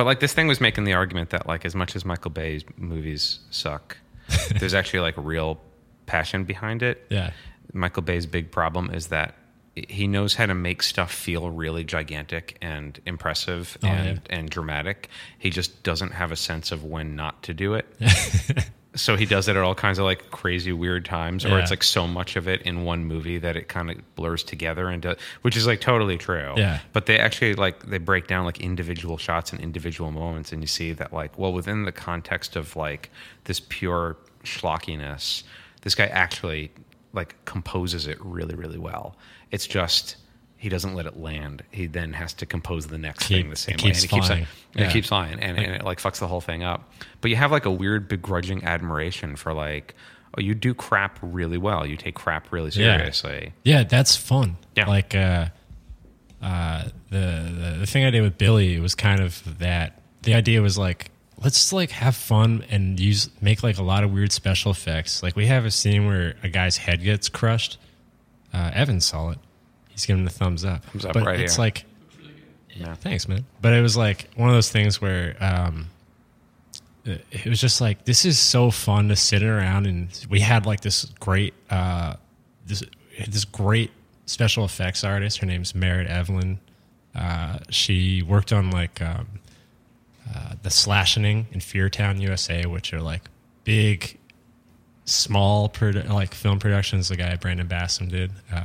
[0.00, 2.64] But like this thing was making the argument that like as much as Michael Bay's
[2.78, 3.98] movies suck,
[4.58, 5.60] there's actually like real
[6.06, 7.04] passion behind it.
[7.10, 7.32] Yeah.
[7.74, 9.34] Michael Bay's big problem is that
[9.74, 14.36] he knows how to make stuff feel really gigantic and impressive Oh, and, yeah.
[14.38, 15.10] and dramatic.
[15.38, 17.84] He just doesn't have a sense of when not to do it.
[18.96, 21.58] so he does it at all kinds of like crazy weird times or Yeah.
[21.60, 24.90] it's like so much of it in one movie that it kind of blurs together
[24.90, 26.80] into which is like totally true Yeah.
[26.92, 30.66] but they actually like they break down like individual shots and individual moments and you
[30.66, 33.10] see that like well within the context of like
[33.44, 35.42] this pure schlockiness
[35.82, 36.70] this guy actually
[37.12, 39.16] like composes it really really well
[39.50, 40.16] it's just
[40.60, 43.56] he doesn't let it land he then has to compose the next Keep- thing the
[43.56, 44.46] same way and it keeps, flying.
[44.74, 44.88] and Yeah.
[44.88, 46.88] it keeps flying and, and it like fucks the whole thing up
[47.20, 49.94] but you have like a weird begrudging admiration for like
[50.36, 52.96] oh you do crap really well you take crap really Yeah.
[52.98, 54.56] seriously Yeah, that's fun.
[54.76, 54.86] Yeah.
[54.86, 55.46] Like uh,
[56.42, 60.00] uh, the, the the thing I did with Billy was kind of that.
[60.22, 61.10] The idea was like,
[61.42, 65.22] let's like have fun and use make like a lot of weird special effects.
[65.22, 67.78] Like we have a scene where a guy's head gets crushed.
[68.54, 69.38] Uh, Evan saw it.
[70.00, 70.84] He's giving the thumbs up.
[70.86, 71.62] Thumbs up but right it's here.
[71.64, 71.84] like,
[72.74, 72.94] Yeah.
[72.94, 73.44] thanks, man.
[73.60, 75.88] But it was like one of those things where um,
[77.04, 80.80] it was just like this is so fun to sit around and we had like
[80.80, 82.14] this great uh
[82.66, 82.82] this
[83.28, 83.90] this great
[84.26, 86.60] special effects artist her name's merritt evelyn
[87.14, 89.26] uh she worked on like um
[90.32, 93.22] uh, the slashing in feartown usa which are like
[93.64, 94.18] big
[95.06, 98.62] small produ- like film productions the guy brandon bassam did uh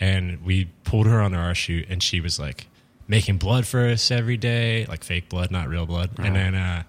[0.00, 2.66] and we pulled her on our shoot and she was like
[3.08, 6.82] making blood for us every day like fake blood not real blood and then uh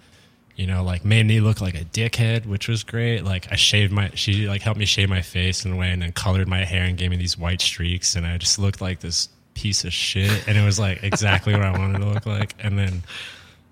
[0.56, 3.24] you know, like made me look like a dickhead, which was great.
[3.24, 6.02] Like I shaved my, she like helped me shave my face in a way and
[6.02, 8.16] then colored my hair and gave me these white streaks.
[8.16, 10.48] And I just looked like this piece of shit.
[10.48, 12.54] And it was like exactly what I wanted to look like.
[12.60, 13.04] And then,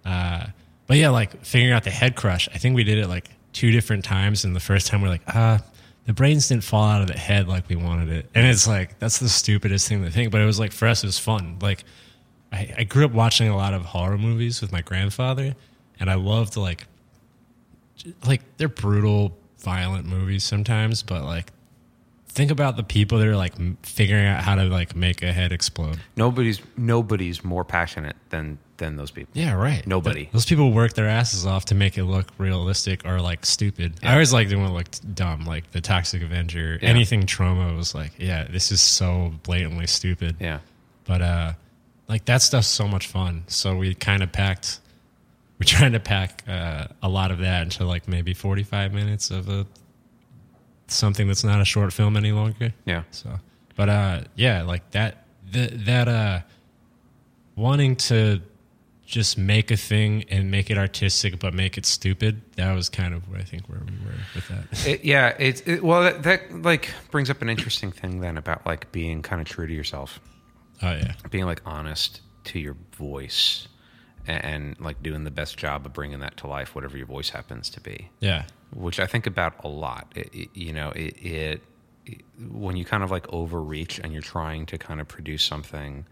[0.05, 0.47] uh,
[0.87, 3.71] but yeah, like figuring out the head crush, I think we did it like two
[3.71, 4.43] different times.
[4.43, 5.61] And the first time we're like, ah,
[6.05, 8.29] the brains didn't fall out of the head like we wanted it.
[8.33, 10.31] And it's like, that's the stupidest thing to think.
[10.31, 11.57] But it was like, for us, it was fun.
[11.61, 11.83] Like,
[12.51, 15.55] I, I grew up watching a lot of horror movies with my grandfather,
[15.99, 16.87] and I loved like,
[18.25, 21.51] like they're brutal, violent movies sometimes, but like,
[22.27, 23.53] think about the people that are like
[23.85, 25.99] figuring out how to like make a head explode.
[26.15, 29.85] nobody's nobody's more passionate than than those people Yeah, right.
[29.87, 30.23] Nobody.
[30.23, 33.93] Th- those people work their asses off to make it look realistic or like stupid.
[34.03, 36.77] I always liked it when it looked dumb, like the Toxic Avenger.
[36.81, 36.89] Yeah.
[36.89, 40.35] Anything Troma was like, yeah, this is so blatantly stupid.
[40.39, 40.59] yeah
[41.05, 41.53] But uh
[42.09, 43.43] like that stuff's so much fun.
[43.47, 44.79] So we kind of packed
[45.59, 49.47] We're trying to pack uh, a lot of that into like maybe 45 minutes of
[49.47, 49.65] a
[50.87, 52.73] something that's not a short film any longer.
[52.85, 53.39] yeah So,
[53.77, 56.39] but uh, yeah, like that, th- that uh,
[57.55, 58.41] wanting to
[59.11, 62.41] just make a thing and make it artistic, but make it stupid.
[62.55, 64.87] That was kind of where I think where we were with that.
[64.87, 68.65] It, yeah, it's it, well that, that like brings up an interesting thing then about
[68.65, 70.19] like being kind of true to yourself,
[70.81, 73.67] Oh yeah, being like honest to your voice,
[74.25, 77.29] and, and like doing the best job of bringing that to life, whatever your voice
[77.29, 78.09] happens to be.
[78.21, 80.11] yeah, which I think about a lot.
[80.15, 81.61] It, you know, it
[82.49, 86.05] when you kind of like overreach and you're trying to kind of produce something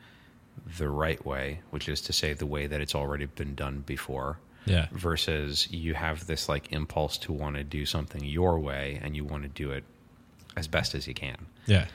[0.78, 4.40] the right way, which is to say the way that it's already been done before,
[4.66, 9.16] yeah, versus you have this like impulse to want to do something your way and
[9.16, 9.84] you want to do it
[10.58, 11.38] as best as you can.
[11.66, 11.86] yeah.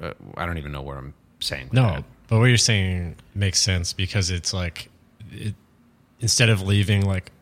[0.00, 1.70] Uh, I don't even know what I'm saying.
[1.72, 2.04] No, that.
[2.28, 4.90] but what you're saying makes sense because it's like
[5.32, 5.54] it,
[6.20, 7.32] instead of leaving like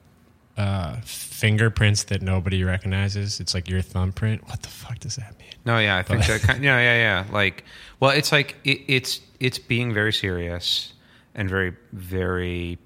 [0.57, 4.47] uh, fingerprints that nobody recognizes, it's like your thumbprint.
[4.49, 5.49] What the fuck does that mean?
[5.65, 6.43] No, yeah, I think that.
[6.43, 7.33] Kind, yeah, yeah, yeah.
[7.33, 7.65] Like,
[7.99, 10.93] well, it's like it, it's it's being very serious
[11.35, 12.79] and very very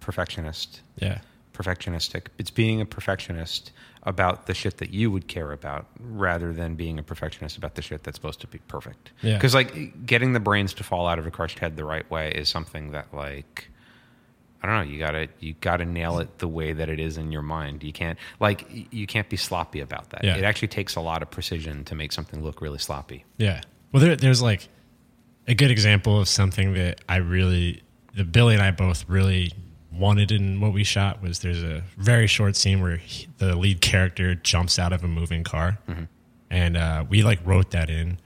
[0.00, 1.20] perfectionist, Yeah,
[1.52, 2.26] perfectionistic.
[2.38, 3.72] It's being a perfectionist
[4.04, 7.82] about the shit that you would care about, rather than being a perfectionist about the
[7.82, 9.10] shit that's supposed to be perfect.
[9.22, 9.34] Yeah.
[9.34, 12.32] Because like getting the brains to fall out of a crushed head the right way
[12.32, 13.68] is something that like.
[14.60, 14.92] I don't know.
[14.92, 17.84] You gotta you gotta nail it the way that it is in your mind.
[17.84, 20.24] You can't like you can't be sloppy about that.
[20.24, 20.36] Yeah.
[20.36, 23.24] It actually takes a lot of precision to make something look really sloppy.
[23.36, 23.60] yeah.
[23.92, 24.68] Well, there, there's like
[25.48, 27.82] a good example of something that I really,
[28.14, 29.52] the Billy and I both really
[29.90, 33.80] wanted in what we shot was there's a very short scene where he, the lead
[33.80, 35.78] character jumps out of a moving car,
[36.50, 38.18] and uh, we like wrote that in,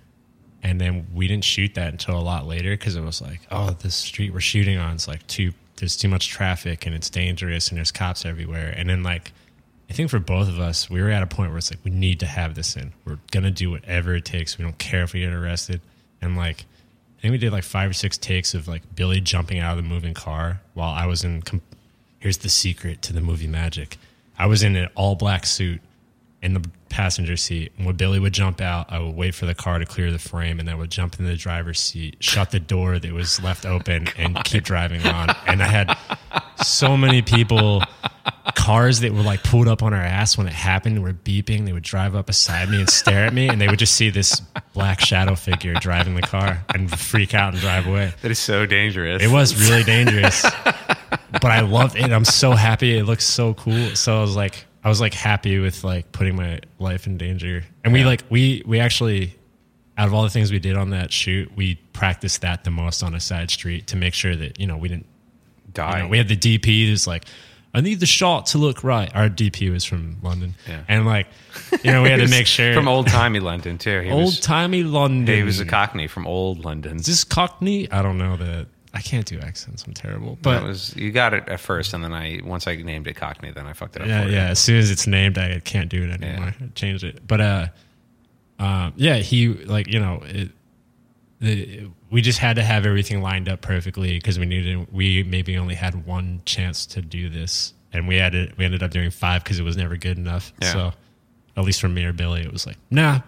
[0.62, 3.70] and then we didn't shoot that until a lot later because it was like, oh,
[3.70, 7.68] this street we're shooting on is like too there's too much traffic and it's dangerous
[7.68, 9.33] and there's cops everywhere, and then like.
[9.91, 11.91] I think for both of us, we were at a point where it's like we
[11.91, 12.95] need to have this in.
[13.05, 14.57] We're gonna do whatever it takes.
[14.57, 15.83] We don't care if we get arrested.
[16.23, 16.64] And like,
[17.23, 19.85] I think we did like five or six takes of like Billy jumping out of
[19.85, 21.41] the moving car while I was in.
[21.43, 21.62] Com-
[22.18, 23.97] Here's the secret to the movie magic.
[24.39, 25.81] I was in an all black suit
[26.41, 27.73] in the passenger seat.
[27.77, 30.18] And when Billy would jump out, I would wait for the car to clear the
[30.18, 33.41] frame, and then I would jump in the driver's seat, shut the door that was
[33.43, 35.31] left open, and keep driving on.
[35.47, 35.97] And I had
[36.64, 37.83] so many people,
[38.63, 41.67] cars that were like pulled up on our ass when it happened, were beeping.
[41.67, 44.09] They would drive up beside me and stare at me, and they would just see
[44.09, 44.41] this
[44.73, 48.13] black shadow figure driving the car and freak out and drive away.
[48.23, 49.21] That is so dangerous.
[49.21, 52.13] It was really dangerous, but I loved it.
[52.13, 52.97] I'm so happy.
[52.97, 53.97] It looks so cool.
[53.97, 57.65] So I was like, I was like happy with like putting my life in danger.
[57.83, 59.35] And we like we we actually
[59.99, 63.03] out of all the things we did on that shoot, we practiced that the most
[63.03, 65.07] on a side street to make sure that you know we didn't.
[65.67, 66.03] You die.
[66.03, 67.25] know, we had the DP who's like,
[67.75, 69.11] I need the shot to look right.
[69.14, 70.83] Our DP was from London, Yeah.
[70.89, 71.27] and like,
[71.83, 74.01] you know, we had to make sure from old timey London too.
[74.01, 75.35] He was, old timey London.
[75.37, 76.99] He was a Cockney from old London.
[76.99, 77.91] Is this Cockney?
[77.91, 78.66] I don't know that.
[78.95, 79.85] I can't do accents.
[79.87, 80.37] I'm terrible.
[80.43, 83.14] But that was you got it at first, and then I once I named it
[83.14, 84.09] Cockney, then I fucked it up.
[84.09, 84.49] yeah, yeah.
[84.51, 86.55] As soon as it's named, I can't do it anymore.
[86.61, 87.27] I changed it.
[87.27, 87.66] But uh,
[88.59, 90.51] um, yeah, he like you know it.
[91.41, 94.93] The, we just had to have everything lined up perfectly because we needed.
[94.93, 98.83] We maybe only had one chance to do this, and we had it We ended
[98.83, 100.53] up doing five because it was never good enough.
[100.61, 100.73] Yeah.
[100.73, 100.93] So,
[101.57, 103.21] at least for me or Billy, it was like, nah,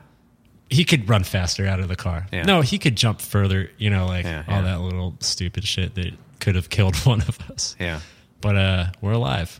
[0.71, 2.27] he could run faster out of the car.
[2.33, 2.43] Yeah.
[2.43, 3.71] No, he could jump further.
[3.79, 4.63] You know, like Yeah, all yeah.
[4.63, 7.75] that little stupid shit that could have killed one of us.
[7.81, 8.01] yeah.
[8.41, 9.59] But uh, we're alive.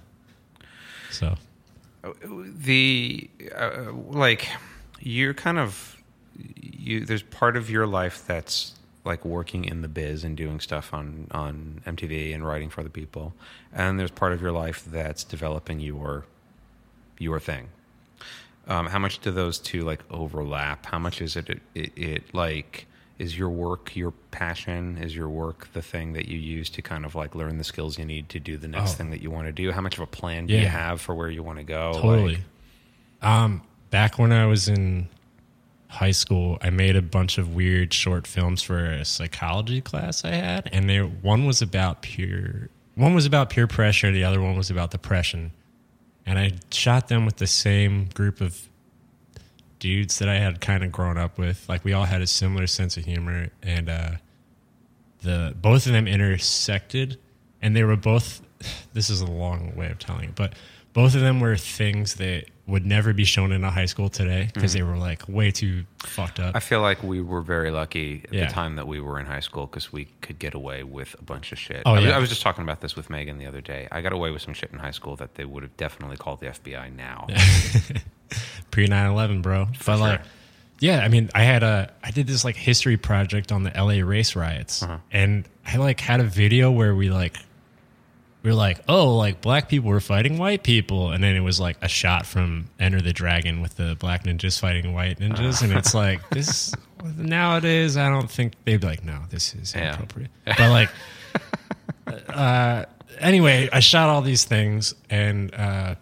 [1.11, 1.37] So
[2.25, 4.49] the uh, like
[5.01, 5.97] you're kind of
[6.37, 8.73] you there's part of your life that's
[9.05, 12.91] like working in the biz and doing stuff on on MTV and writing for other
[12.91, 13.35] people.
[13.73, 16.25] And there's part of your life that's developing your
[17.19, 17.69] your thing.
[18.67, 20.87] Um, how much do those two like overlap?
[20.87, 22.87] How much is it it, it it like
[23.19, 24.97] is your work your passion?
[24.99, 27.99] Is your work the thing that you use to kind of like learn the skills
[27.99, 28.95] you need to do the next Oh.
[28.95, 29.71] thing that you want to do?
[29.71, 31.93] How much of a plan do you have for where you want to go?
[32.01, 32.39] Totally.
[33.23, 35.09] Like, um, back when I was in
[35.95, 40.33] high school, I made a bunch of weird short films for a psychology class I
[40.33, 44.57] had, and they one was about peer, one was about peer pressure, the other one
[44.57, 45.53] was about depression,
[46.27, 48.69] and I shot them with the same group of
[49.79, 51.69] dudes that I had kind of grown up with.
[51.69, 54.11] Like we all had a similar sense of humor, and uh,
[55.23, 57.19] the both of them intersected,
[57.63, 58.41] and they were both.
[58.95, 60.55] This is a long way of telling it, but
[60.93, 64.49] both of them were things that would never be shown in a high school today
[64.55, 66.57] because they were like way too fucked up.
[66.57, 68.47] I feel like we were very lucky at Yeah.
[68.47, 71.23] the time that we were in high school because we could get away with a
[71.23, 71.83] bunch of shit.
[71.85, 72.17] Oh, I, was, yeah.
[72.17, 73.87] I was just talking about this with Megan the other day.
[73.93, 76.41] I got away with some shit in high school that they would have definitely called
[76.41, 77.27] the FBI now.
[78.71, 79.69] Pre 9 11, bro.
[79.85, 80.31] But like, sure.
[80.81, 84.05] yeah, I mean, I had a I did this like history project on the LA
[84.07, 84.99] race riots, Uh-huh.
[85.13, 87.37] and I like had a video where we like
[88.45, 91.59] we were like, oh, like black people were fighting white people, and then it was
[91.59, 95.73] like a shot from Enter the Dragon with the black ninjas fighting white ninjas, and
[95.73, 96.73] it's like this
[97.17, 97.97] nowadays.
[97.97, 99.89] I don't think they'd be like, no, this is Yeah.
[99.89, 100.91] inappropriate, but like.
[102.29, 102.85] uh,
[103.19, 105.95] anyway, I shot all these things, and uh,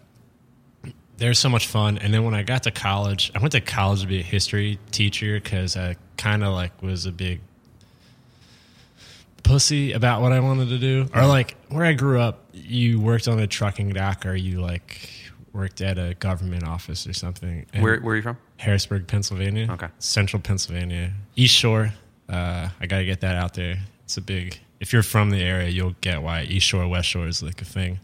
[1.17, 1.97] they're so much fun.
[1.97, 4.79] And then when I got to college, I went to college to be a history
[4.91, 7.39] teacher because I kind of like was a big
[9.43, 11.07] pussy about what I wanted to do.
[11.13, 15.09] Or like where I grew up, you worked on a trucking dock, or you like
[15.51, 17.65] worked at a government office or something.
[17.73, 18.37] And Where, where are you from?
[18.57, 19.67] Harrisburg, Pennsylvania.
[19.71, 19.87] Okay.
[19.99, 21.11] Central Pennsylvania.
[21.35, 21.93] East Shore.
[22.29, 23.77] Uh, I got to get that out there.
[24.05, 27.27] It's a big, if you're from the area, you'll get why East Shore, West Shore
[27.27, 27.99] is like a thing.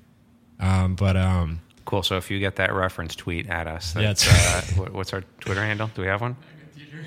[0.59, 2.03] Um, but um, Cool.
[2.03, 3.95] So if you get that reference, tweet at us.
[3.95, 5.89] Yeah, That's, it's- uh, what- what's our Twitter handle?
[5.95, 6.35] Do we have one?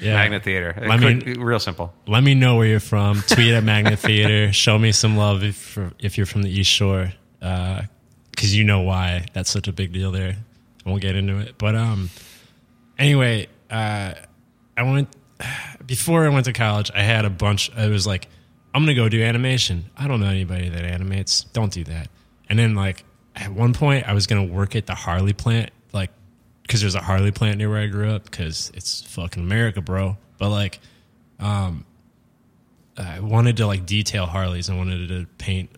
[0.03, 0.15] Yeah.
[0.15, 0.75] Magnet Theater.
[0.77, 1.93] I Quick- mean- real simple.
[2.07, 3.23] let me know where you're from.
[3.29, 4.53] Tweet at Magnet Theater.
[4.65, 9.27] Show me some love if if you're from the East Shore, because you know why
[9.33, 10.37] that's such a big deal there.
[10.85, 11.55] We'll get into it.
[11.59, 12.11] But um,
[12.99, 14.15] anyway, uh,
[14.77, 15.09] I went
[15.87, 16.91] before I went to college.
[16.95, 17.71] I had a bunch.
[17.77, 18.29] I was like,
[18.75, 19.85] I'm gonna go do animation.
[19.97, 21.45] I don't know anybody that animates.
[21.45, 22.09] Don't do that.
[22.49, 23.05] And then like
[23.37, 26.11] at one point, I was gonna work at the Harley plant, like
[26.73, 28.25] because there's a Harley plant near where I grew up.
[28.25, 30.17] Because it's fucking America, bro.
[30.39, 30.81] But like.
[31.39, 31.85] Um,
[32.97, 34.71] I wanted to like detail Harleys.
[34.71, 35.71] I wanted to paint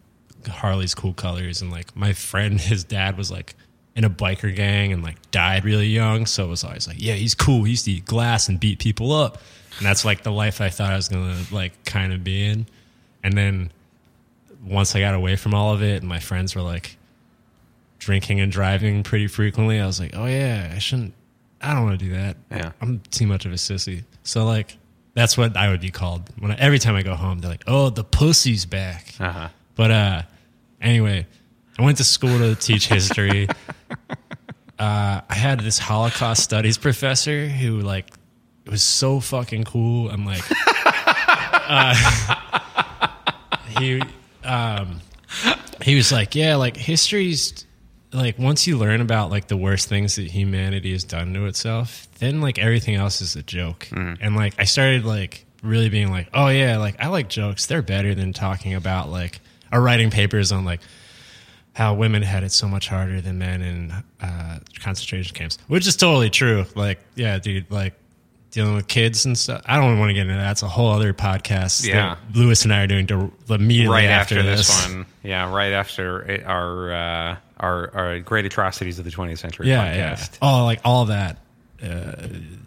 [0.48, 1.62] Harley's cool colors.
[1.62, 3.56] And like my friend, his dad was like
[3.96, 6.26] in a biker gang and like died really young.
[6.26, 7.64] So it was always like, yeah, he's cool.
[7.64, 9.38] He used to eat glass and beat people up.
[9.78, 12.44] And that's like the life I thought I was going to like kind of be
[12.44, 12.66] in.
[13.24, 13.72] And then
[14.64, 16.96] once I got away from all of it and my friends were like
[18.04, 21.14] drinking and driving pretty frequently, I was like, oh yeah, I shouldn't,
[21.60, 22.36] I don't want to do that.
[22.50, 22.72] Yeah.
[22.80, 24.04] I'm too much of a sissy.
[24.22, 24.76] So like,
[25.14, 26.28] that's what I would be called.
[26.38, 29.48] When I, every time I go home, they're like, "Oh, the pussy's back." Uh huh.
[29.76, 30.22] But uh,
[30.80, 31.26] anyway,
[31.78, 33.48] I went to school to teach history.
[34.78, 38.10] uh, I had this Holocaust studies professor who like
[38.66, 40.10] was so fucking cool.
[40.10, 40.42] I'm like,
[41.68, 41.94] uh,
[43.78, 44.02] he
[44.42, 45.00] um,
[45.80, 47.66] he was like, yeah, like history's
[48.14, 52.08] like once you learn about like the worst things that humanity has done to itself,
[52.18, 53.88] then like everything else is a joke.
[53.92, 57.66] And like I started like really being like, oh yeah, like I like jokes.
[57.66, 59.40] They're better than talking about like
[59.72, 60.80] or writing papers on like
[61.74, 65.96] how women had it so much harder than men in uh, concentration camps, which is
[65.96, 66.64] totally true.
[66.76, 67.94] Like, yeah, dude, like
[68.52, 69.62] dealing with kids and stuff.
[69.66, 70.52] I don't want to get into that.
[70.52, 71.84] It's a whole other podcast.
[71.84, 72.14] Yeah.
[72.32, 74.68] that Lewis and I are doing to, immediately Right after, after, this.
[74.68, 74.88] this.
[74.88, 75.06] one.
[75.24, 79.86] Yeah, right after it, our, uh, our our great atrocities of the 20th century Yeah,
[80.14, 80.32] podcast.
[80.32, 80.38] yeah.
[80.42, 81.38] Oh, like all that.
[81.82, 82.12] Uh,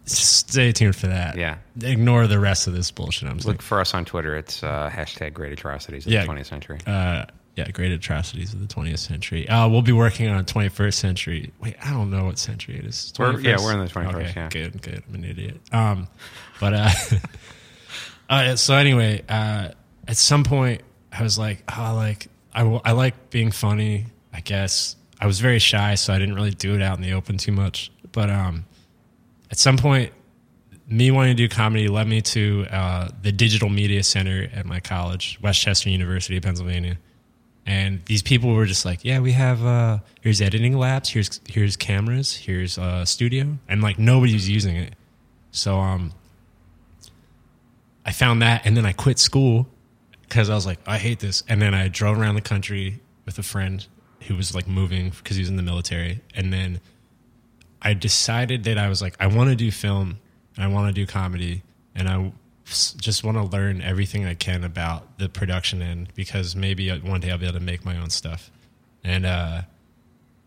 [0.06, 1.38] stay tuned for that.
[1.38, 1.58] Yeah.
[1.82, 3.28] Ignore the rest of this bullshit.
[3.30, 3.54] I'm saying.
[3.54, 4.36] Look for us on Twitter.
[4.38, 6.22] It's uh, hashtag great atrocities of Yeah.
[6.22, 6.80] the 20th century.
[6.86, 7.26] uh,
[7.56, 9.50] yeah, great atrocities of the 20th century.
[9.50, 11.52] Uh, we'll be working on 21st century.
[11.60, 13.12] Wait, I don't know what century it is.
[13.18, 14.50] We're- yeah, we're in the 21st, Okay, yeah.
[14.50, 15.04] good, good.
[15.10, 15.60] I'm an idiot.
[15.72, 16.08] Um,
[16.60, 16.90] but uh,
[18.30, 19.70] uh, so anyway, uh,
[20.08, 20.82] at some point,
[21.12, 24.06] I was like, oh, like I, w- I like being funny.
[24.38, 27.14] I guess I was very shy, so I didn't really do it out in the
[27.14, 27.92] open too much.
[28.12, 28.66] But um,
[29.50, 30.14] at some point,
[30.88, 34.80] me wanting to do comedy led me to uh, the Digital Media Center at my
[34.80, 37.00] college, West Chester University of Pennsylvania.
[37.66, 41.76] And these people were just like, "Yeah, we have uh, here's editing labs, here's here's
[41.76, 44.94] cameras, here's uh, studio," and like nobody's using it.
[45.52, 46.14] So um,
[48.06, 49.68] I found that, and then I quit school
[50.22, 51.44] because I was like, I hate this.
[51.50, 53.86] And then I drove around the country with a friend
[54.28, 56.80] who was like moving because he was in the military, and then
[57.82, 60.20] I decided that I was like, I want to do film
[60.58, 61.64] I want to do comedy
[61.96, 62.32] and I
[62.66, 67.32] just want to learn everything I can about the production end because maybe one day
[67.32, 68.52] I'll be able to make my own stuff.
[69.04, 69.62] And uh,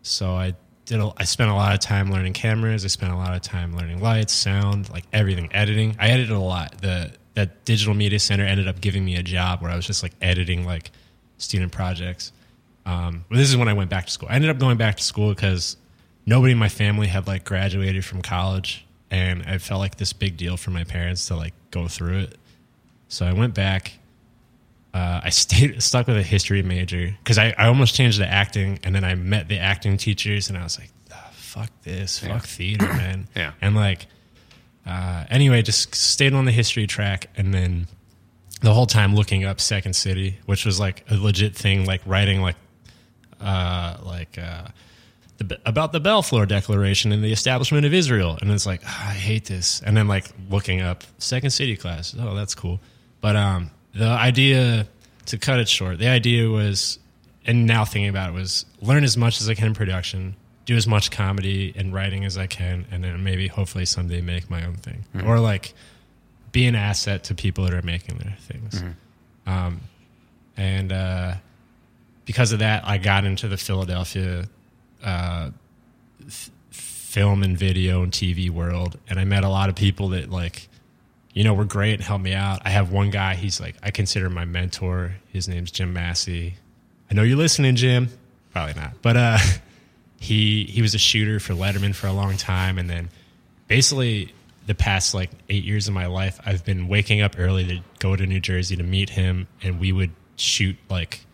[0.03, 0.53] so I
[0.85, 0.99] did.
[0.99, 2.85] A, I spent a lot of time learning cameras.
[2.85, 5.95] I spent a lot of time learning lights, sound, like everything, editing.
[5.99, 6.79] I edited a lot.
[6.81, 10.03] The that digital media center ended up giving me a job where I was just
[10.03, 10.91] like editing like
[11.37, 12.33] student projects.
[12.85, 14.29] Um, but this is when I went back to school.
[14.31, 15.77] I ended up going back to school because
[16.25, 20.37] nobody in my family had like graduated from college, and I felt like this big
[20.37, 22.37] deal for my parents to like go through it.
[23.07, 23.93] So I went back.
[24.93, 28.79] Uh, I stayed stuck with a history major because I, I almost changed to acting,
[28.83, 32.45] and then I met the acting teachers, and I was like, "Ah, "Fuck this, fuck
[32.45, 33.53] theater, man." Yeah.
[33.61, 34.07] and like,
[34.85, 37.87] uh, anyway, just stayed on the history track, and then
[38.61, 42.41] the whole time looking up Second City, which was like a legit thing, like writing
[42.41, 42.55] like
[43.41, 44.67] uh, like uh,
[45.37, 49.13] the, about the Balfour Declaration and the establishment of Israel, and it's like "Ah, I
[49.13, 52.15] hate this, and then like looking up Second City class.
[52.19, 52.79] Oh, that's cool,
[53.21, 54.87] but um, the idea
[55.25, 56.99] to cut it short, the idea was,
[57.45, 60.35] and now thinking about it was learn as much as I can in production,
[60.65, 64.49] do as much comedy and writing as I can, and then maybe hopefully someday make
[64.49, 65.73] my own thing, or like
[66.51, 68.83] be an asset to people that are making their things.
[69.47, 69.81] Um,
[70.57, 71.33] and uh,
[72.25, 74.45] because of that, I got into the Philadelphia
[75.03, 75.51] uh,
[76.25, 80.29] f- film and video and TV world, and I met a lot of people that
[80.29, 80.67] like,
[81.33, 82.61] you know, were great and helped me out.
[82.65, 85.15] I have one guy; he's like I consider my mentor.
[85.29, 86.55] His name's Jim Massey.
[87.09, 88.09] I know you're listening, Jim.
[88.53, 89.37] Probably not, but uh,
[90.19, 93.09] he he was a shooter for Letterman for a long time, and then
[93.67, 94.33] basically
[94.67, 98.15] the past like eight years of my life, I've been waking up early to go
[98.15, 101.25] to New Jersey to meet him, and we would shoot like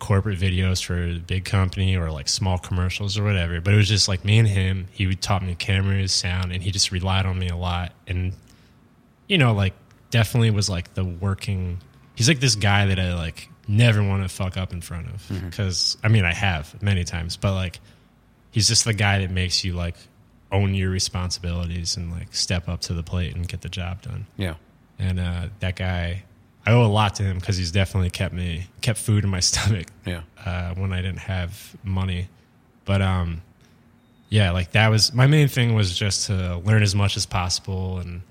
[0.00, 3.60] corporate videos for a big company or like small commercials or whatever.
[3.60, 4.88] But it was just like me and him.
[4.90, 7.92] He would taught me cameras, sound, and he just relied on me a lot.
[8.08, 8.32] And
[9.28, 9.74] you know, like
[10.10, 11.78] definitely was like the working.
[12.16, 15.30] He's like this guy that I like never want to fuck up in front of
[15.44, 17.78] because I mean I have many times, but like
[18.50, 19.96] he's just the guy that makes you like
[20.52, 24.26] own your responsibilities and like step up to the plate and get the job done.
[24.36, 24.54] Yeah.
[24.98, 26.24] And uh, that guy,
[26.66, 29.40] I owe a lot to him because he's definitely kept me kept food in my
[29.50, 30.22] stomach Yeah.
[30.44, 32.28] uh, when I didn't have money.
[32.84, 33.42] But um,
[34.28, 37.98] yeah, like that was my main thing was just to learn as much as possible
[37.98, 38.22] and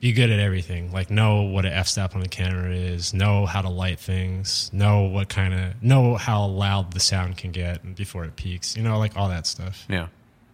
[0.00, 0.92] be good at everything.
[0.92, 4.70] Like know what an f stop on the camera is, know how to light things,
[4.72, 8.76] know what kind of know how loud the sound can get before it peaks.
[8.76, 9.84] You know, like all that stuff.
[9.88, 10.08] Yeah.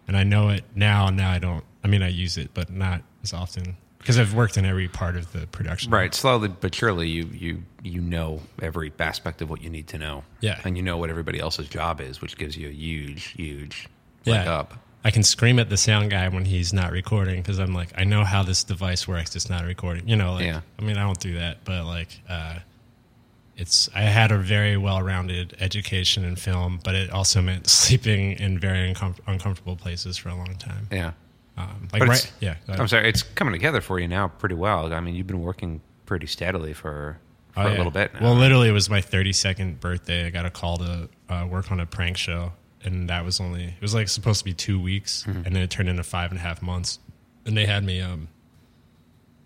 [0.07, 1.09] And I know it now.
[1.09, 1.63] Now I don't.
[1.83, 5.15] I mean, I use it, but not as often because I've worked in every part
[5.15, 5.89] of the production.
[5.91, 6.13] Right.
[6.13, 10.23] Slowly but surely, you you you know every aspect of what you need to know.
[10.41, 10.59] Yeah.
[10.65, 13.87] And you know what everybody else's job is, which gives you a huge, huge
[14.25, 14.53] leg Yeah.
[14.59, 14.73] up.
[15.05, 18.03] I can scream at the sound guy when he's not recording because I'm like, I
[18.05, 19.35] know how this device works.
[19.35, 20.07] It's not recording.
[20.07, 20.61] You know, like, Yeah.
[20.79, 22.59] I mean, I don't do that, but like, uh,
[23.57, 28.33] it's, I had a very well rounded education in film, but it also meant sleeping
[28.39, 30.87] in very uncom- uncomfortable places for a long time.
[30.91, 31.11] Yeah.
[31.57, 32.31] Um, like, right.
[32.39, 32.55] Yeah.
[32.67, 33.07] I'm sorry.
[33.09, 34.91] It's coming together for you now pretty well.
[34.93, 37.19] I mean, you've been working pretty steadily for,
[37.51, 37.77] for Oh, a yeah.
[37.77, 38.21] little bit now.
[38.21, 40.25] Well, literally, it was my 32nd birthday.
[40.25, 43.65] I got a call to uh, work on a prank show, and that was only
[43.65, 45.45] it was like supposed to be two weeks, Mm-hmm.
[45.45, 46.97] and then it turned into five and a half months.
[47.45, 48.29] And they had me um,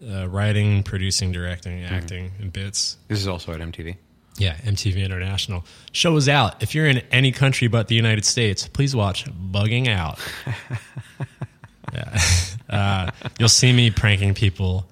[0.07, 1.93] uh, writing, producing, directing, Mm-hmm.
[1.93, 2.97] acting, and bits.
[3.09, 3.97] this is also at MTV.
[4.39, 6.61] Yeah, MTV International show is out.
[6.61, 10.19] If you're in any country but the United States, please watch Bugging Out.
[11.97, 12.19] yeah,
[12.69, 14.87] uh, you'll see me pranking people,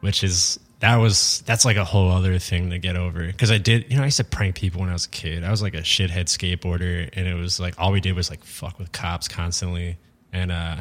[0.00, 3.58] which is that was that's like a whole other thing to get over because I
[3.58, 5.44] did you know I used to prank people when I was a kid.
[5.44, 8.42] I was like a shithead skateboarder, and it was like all we did was like
[8.44, 9.98] fuck with cops constantly,
[10.32, 10.76] and uh,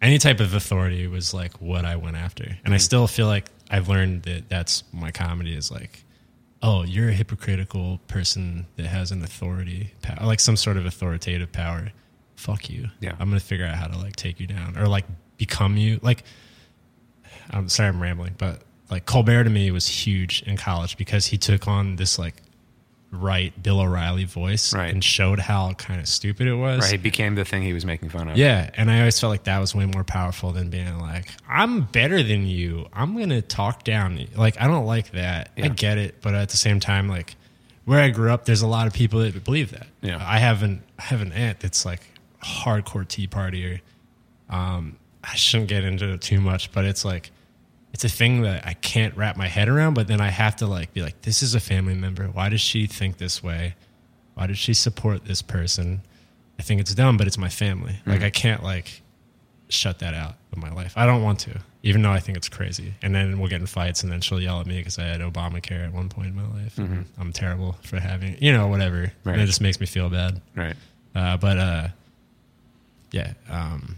[0.00, 3.50] any type of authority was like what I went after, and I still feel like
[3.70, 6.04] I've learned that that's my comedy is like
[6.64, 11.92] oh, you're a hypocritical person that has an authority, like some sort of authoritative power.
[12.36, 12.88] Fuck you.
[13.00, 13.12] Yeah.
[13.18, 15.04] I'm gonna figure out how to like take you down or like
[15.38, 15.98] become you.
[16.02, 16.24] Like,
[17.50, 21.38] I'm sorry, I'm rambling, but like Colbert to me was huge in college because he
[21.38, 22.34] took on this like
[23.10, 24.92] right Bill O'Reilly voice Right.
[24.92, 26.80] and showed how kind of stupid it was.
[26.82, 26.90] Right.
[26.92, 28.36] He became the thing he was making fun of.
[28.36, 31.82] Yeah, and I always felt like that was way more powerful than being like, "I'm
[31.82, 32.88] better than you.
[32.92, 35.50] I'm gonna talk down." Like, I don't like that.
[35.56, 37.36] I get it, but at the same time, like
[37.84, 39.86] where I grew up, there's a lot of people that believe that.
[40.02, 40.18] Yeah.
[40.20, 42.00] I have an I have an aunt that's like
[42.44, 43.80] hardcore Tea Partier.
[44.50, 47.30] Um, I shouldn't get into it too much, but it's like
[47.92, 49.94] it's a thing that I can't wrap my head around.
[49.94, 52.26] But then I have to like be like, "This is a family member.
[52.26, 53.74] Why does she think this way?
[54.34, 56.02] Why does she support this person?"
[56.58, 57.96] I think it's dumb, but it's my family.
[58.06, 59.02] Like I can't like
[59.68, 60.92] shut that out of my life.
[60.96, 62.94] I don't want to, even though I think it's crazy.
[63.02, 65.20] And then we'll get in fights, and then she'll yell at me because I had
[65.20, 66.78] Obamacare at one point in my life.
[66.78, 69.12] and I'm terrible for having, you know, whatever.
[69.24, 69.32] Right.
[69.32, 70.40] And it just makes me feel bad.
[70.54, 70.76] Right.
[71.14, 71.88] Uh, but uh,
[73.14, 73.96] yeah, um,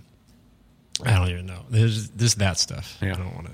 [1.04, 1.62] I don't even know.
[1.70, 2.98] There's just that stuff.
[3.00, 3.12] Yeah.
[3.12, 3.52] I don't want to.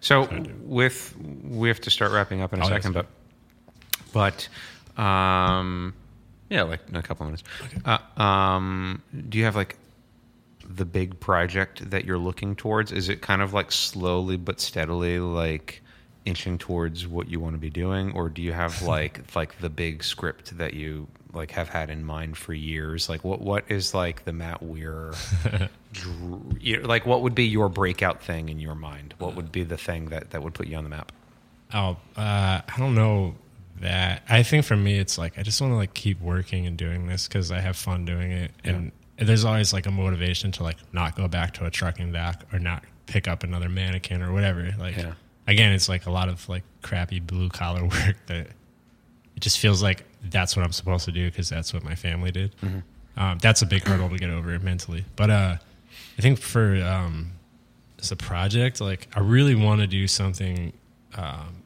[0.00, 0.28] So
[0.62, 1.14] with
[1.44, 2.82] we have to start wrapping up in a Oh, yes.
[2.84, 3.06] second, but
[4.12, 5.94] but um,
[6.48, 7.42] yeah, like in a couple of minutes.
[7.84, 9.76] Uh, um, do you have like
[10.68, 12.92] the big project that you're looking towards?
[12.92, 15.82] Is it kind of like slowly but steadily like
[16.26, 19.70] inching towards what you want to be doing, or do you have like like the
[19.70, 23.08] big script that you like have had in mind for years?
[23.08, 25.12] Like what what is like the Matt Weir
[25.92, 29.14] dr- like what would be your breakout thing in your mind?
[29.18, 31.12] What would be the thing that that would put you on the map?
[31.72, 33.34] Oh, uh, I don't know
[33.80, 34.22] that.
[34.28, 37.06] I think for me, it's like I just want to like keep working and doing
[37.06, 40.78] this because I have fun doing it, and there's always like a motivation to like
[40.92, 44.72] not go back to a trucking dock or not pick up another mannequin or whatever.
[44.78, 45.12] Like Yeah.
[45.46, 48.48] again, it's like a lot of like crappy blue collar work that
[49.40, 52.30] it just feels like that's what I'm supposed to do because that's what my family
[52.30, 52.54] did.
[53.16, 55.06] Um, that's a big hurdle to get over mentally.
[55.16, 55.56] But uh,
[56.18, 57.32] I think for um,
[57.98, 60.74] as a project, like I really want to do something
[61.14, 61.62] um,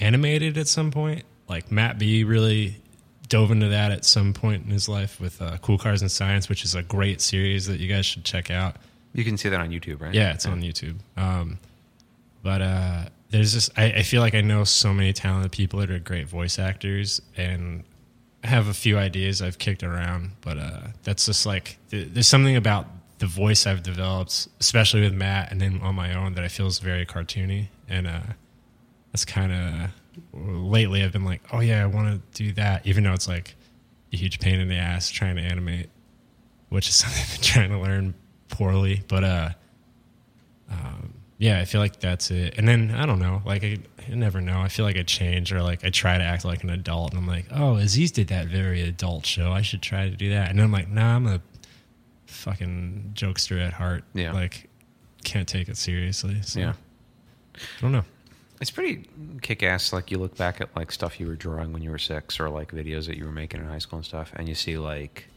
[0.00, 1.24] animated at some point.
[1.48, 2.76] Like Matt B really
[3.30, 6.50] dove into that at some point in his life with uh, Cool Cars and Science,
[6.50, 8.76] which is a great series that you guys should check out.
[9.14, 10.12] You can see that on YouTube, right?
[10.12, 10.96] Yeah, it's on YouTube.
[11.16, 11.58] Um,
[12.42, 15.90] but uh, there's just I, I feel like I know so many talented people that
[15.90, 17.84] are great voice actors, and
[18.44, 20.32] I have a few ideas I've kicked around.
[20.40, 22.86] But uh, that's just like th- there's something about
[23.18, 26.66] the voice I've developed, especially with Matt, and then on my own, that I feel
[26.66, 28.20] is very cartoony, and uh,
[29.12, 29.90] that's kind of
[30.32, 33.56] lately I've been like, oh yeah, I want to do that, even though it's like
[34.12, 35.88] a huge pain in the ass trying to animate,
[36.68, 38.14] which is something I've been trying to learn
[38.48, 39.02] poorly.
[39.08, 39.48] But uh,
[40.70, 42.54] um, yeah, I feel like that's it.
[42.56, 43.78] And then I don't know, like I,
[44.10, 44.60] I never know.
[44.60, 47.18] I feel like I change or like I try to act like an adult, and
[47.20, 49.52] I'm like, oh, Aziz did that very adult show.
[49.52, 50.48] I should try to do that.
[50.50, 51.40] And then I'm like, nah, I'm a
[52.26, 54.04] fucking jokester at heart.
[54.14, 54.32] Yeah.
[54.32, 54.68] like
[55.24, 56.40] can't take it seriously.
[56.42, 56.72] So Yeah.
[57.56, 58.04] I don't know.
[58.60, 59.08] It's pretty
[59.42, 59.92] kick ass.
[59.92, 62.48] Like you look back at like stuff you were drawing when you were six, or
[62.48, 65.28] like videos that you were making in high school and stuff, and you see like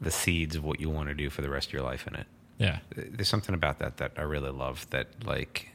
[0.00, 2.14] the seeds of what you want to do for the rest of your life in
[2.14, 2.26] it.
[2.58, 4.88] Yeah, There's something about that that I really love.
[4.90, 5.70] That like,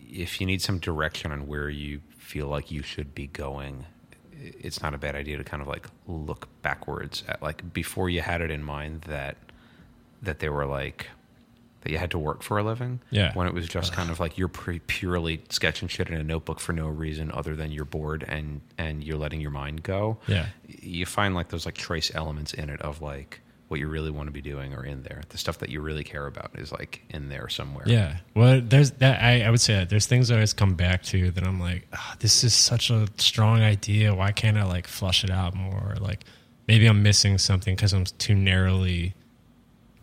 [0.00, 3.86] if you need some direction on where you feel like you should be going,
[4.40, 8.20] it's not a bad idea to kind of like look backwards at like before you
[8.20, 9.36] had it in mind that
[10.22, 11.08] that they were like
[11.84, 13.00] that you had to work for a living.
[13.10, 13.34] Yeah.
[13.34, 16.58] When it was just kind of like you're pre- purely sketching shit in a notebook
[16.58, 20.18] for no reason other than you're bored and and you're letting your mind go.
[20.26, 20.46] Yeah.
[20.66, 24.26] You find like those like trace elements in it of like what you really want
[24.26, 25.22] to be doing are in there.
[25.30, 27.84] The stuff that you really care about is like in there somewhere.
[27.86, 28.18] Yeah.
[28.34, 29.22] Well, there's that.
[29.22, 31.86] I, I would say that there's things I always come back to that I'm like,
[31.92, 34.14] "Ah, this is such a strong idea.
[34.14, 35.94] Why can't I like flush it out more?
[36.00, 36.24] Like
[36.68, 39.14] maybe I'm missing something because I'm too narrowly.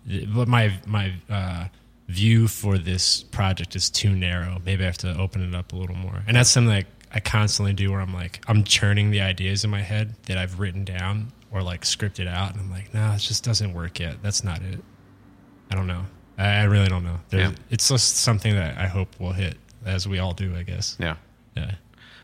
[0.06, 1.66] But my my uh,
[2.08, 4.60] view for this project is too narrow.
[4.66, 6.24] Maybe I have to open it up a little more.
[6.28, 9.70] And that's something like I constantly do where I'm like I'm churning the ideas in
[9.70, 13.12] my head that I've written down or like script it out, and I'm like, no,
[13.12, 14.18] it just doesn't work yet.
[14.24, 14.80] That's not it.
[15.70, 16.06] I don't know.
[16.38, 17.20] I, I really don't know.
[17.32, 17.52] Yeah.
[17.70, 20.96] It's just something that I hope will hit, as we all do, I guess.
[21.00, 21.16] Yeah.
[21.56, 21.72] Yeah.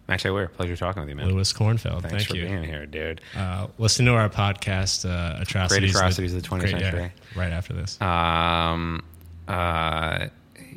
[0.07, 1.28] Matt Weir, pleasure talking with you, man.
[1.28, 2.45] Lewis Cornfeld, Thanks thank for you.
[2.47, 3.19] being here, dude.
[3.36, 5.93] Uh, listen to our podcast, uh, Atrocities.
[5.93, 7.11] Atrocities of the 20th Great- yeah, Century.
[7.36, 7.99] right after this.
[8.01, 9.03] Um,
[9.49, 10.28] uh,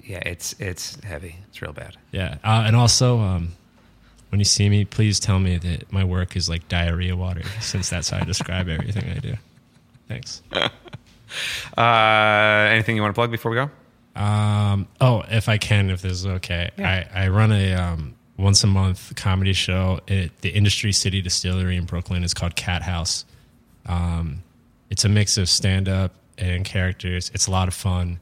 [0.05, 1.36] yeah, it's it's heavy.
[1.48, 1.96] It's real bad.
[2.11, 2.38] Yeah.
[2.42, 3.53] Uh, and also, um,
[4.31, 7.91] when you see me, please tell me that my work is like diarrhea water, since
[7.91, 9.35] that's how I describe everything I do.
[10.09, 10.43] Thanks.
[11.78, 13.70] Uh, anything you want to plug before we go?
[14.20, 18.64] Um, oh, if I can, if this is okay, I, I run a um, once
[18.64, 22.24] a month comedy show at the Industry City Distillery in Brooklyn.
[22.24, 23.24] It's called Cat House.
[23.87, 24.43] Um,
[24.91, 27.31] it's a mix of stand up and characters.
[27.35, 28.18] It's a lot of fun.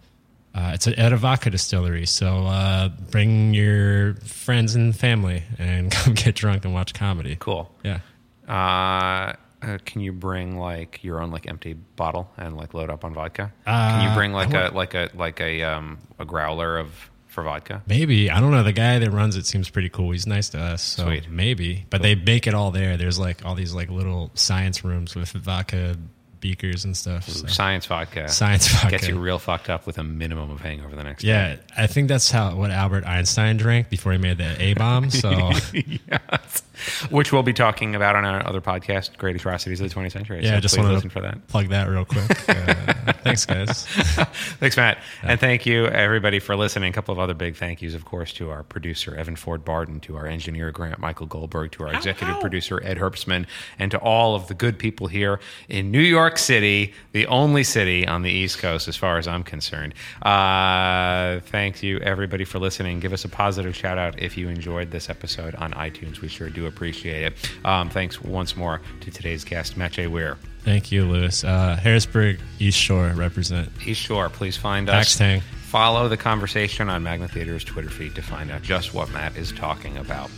[0.59, 5.91] Uh, it's a, at a vodka distillery, so uh, bring your friends and family and
[5.99, 7.37] come get drunk and watch comedy.
[7.39, 7.71] Cool.
[7.85, 8.01] Yeah.
[8.49, 13.05] Uh, uh, can you bring like your own like empty bottle and like load up
[13.05, 13.53] on vodka?
[13.67, 17.43] can you Uh, bring like a like a like a um a growler of for
[17.45, 17.83] vodka?
[17.87, 18.63] Maybe I don't know.
[18.65, 20.11] The guy that runs it seems pretty cool.
[20.13, 21.29] He's nice to us, so Sweet.
[21.31, 21.87] maybe.
[21.91, 22.97] But they make it all there.
[22.97, 25.97] There's like all these like little science rooms with vodka
[26.41, 27.29] beakers and stuff.
[27.29, 28.29] so- Science vodka.
[28.29, 28.91] Science vodka.
[28.91, 31.29] Gets you real fucked up with a minimum of hangover the next day.
[31.29, 35.11] yeah, I think that's how what Albert Einstein drank before he made the A bomb.
[35.19, 35.31] So
[35.73, 36.63] yes.
[37.11, 40.45] Which we'll be talking about on our other podcast, Great Atrocities of the 20th Century.
[40.45, 41.49] yeah, so just please wanted listen for that.
[41.49, 42.25] plug that real quick.
[42.49, 43.87] Uh, thanks, guys.
[44.61, 44.99] Thanks, Matt.
[45.23, 46.91] And thank you, everybody, for listening.
[46.91, 50.01] A couple of other big thank yous, of course, to our producer, Evan Ford Barden,
[50.01, 53.47] to our engineer, Grant Michael Goldberg, to our executive producer, Ed Herbstman,
[53.79, 58.07] and to all of the good people here in New York City, the only city
[58.07, 59.95] on the East Coast, as far as I'm concerned.
[60.21, 63.01] Uh, thank you, everybody, for listening.
[63.01, 66.21] Give us a positive shout out if you enjoyed this episode on iTunes.
[66.21, 67.51] We sure do appreciate it.
[67.65, 70.09] Um, thanks once more to today's guest, Matt J.
[70.09, 70.37] Weir.
[70.65, 71.45] Thank you, Lewis.
[71.45, 73.71] Uh, Harrisburg East Shore represent.
[73.87, 75.17] East Shore, please find us.
[75.17, 75.43] Tank.
[75.69, 79.53] Follow the conversation on Magnet Theater's Twitter feed to find out just what Matt is
[79.53, 80.31] talking about.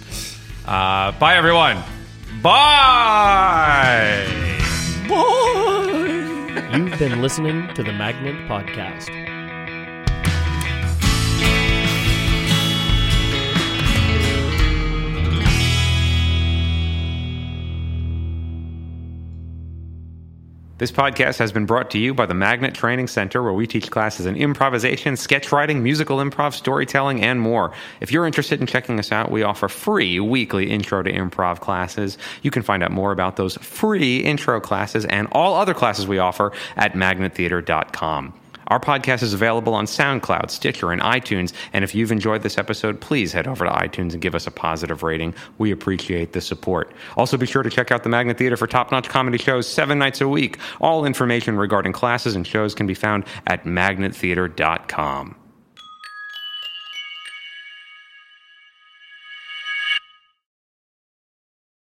[0.66, 1.82] Uh, bye, everyone.
[2.43, 4.26] Bye.
[5.11, 9.30] You've been listening to the Magnet Podcast.
[20.81, 23.91] This podcast has been brought to you by the Magnet Training Center, where we teach
[23.91, 27.70] classes in improvisation, sketch writing, musical improv, storytelling, and more.
[28.01, 32.16] If you're interested in checking us out, we offer free weekly intro to improv classes.
[32.41, 36.18] You can find out more about those free intro classes and all other classes we
[36.18, 38.39] offer at magnettheater.com.
[38.71, 41.53] Our podcast is available on SoundCloud, Stitcher, and iTunes.
[41.73, 44.51] And if you've enjoyed this episode, please head over to iTunes and give us a
[44.51, 45.35] positive rating.
[45.59, 46.93] We appreciate the support.
[47.16, 49.99] Also, be sure to check out the Magnet Theater for top notch comedy shows seven
[49.99, 50.59] nights a week.
[50.81, 55.39] All information regarding classes and shows can be found at magnettheater.com.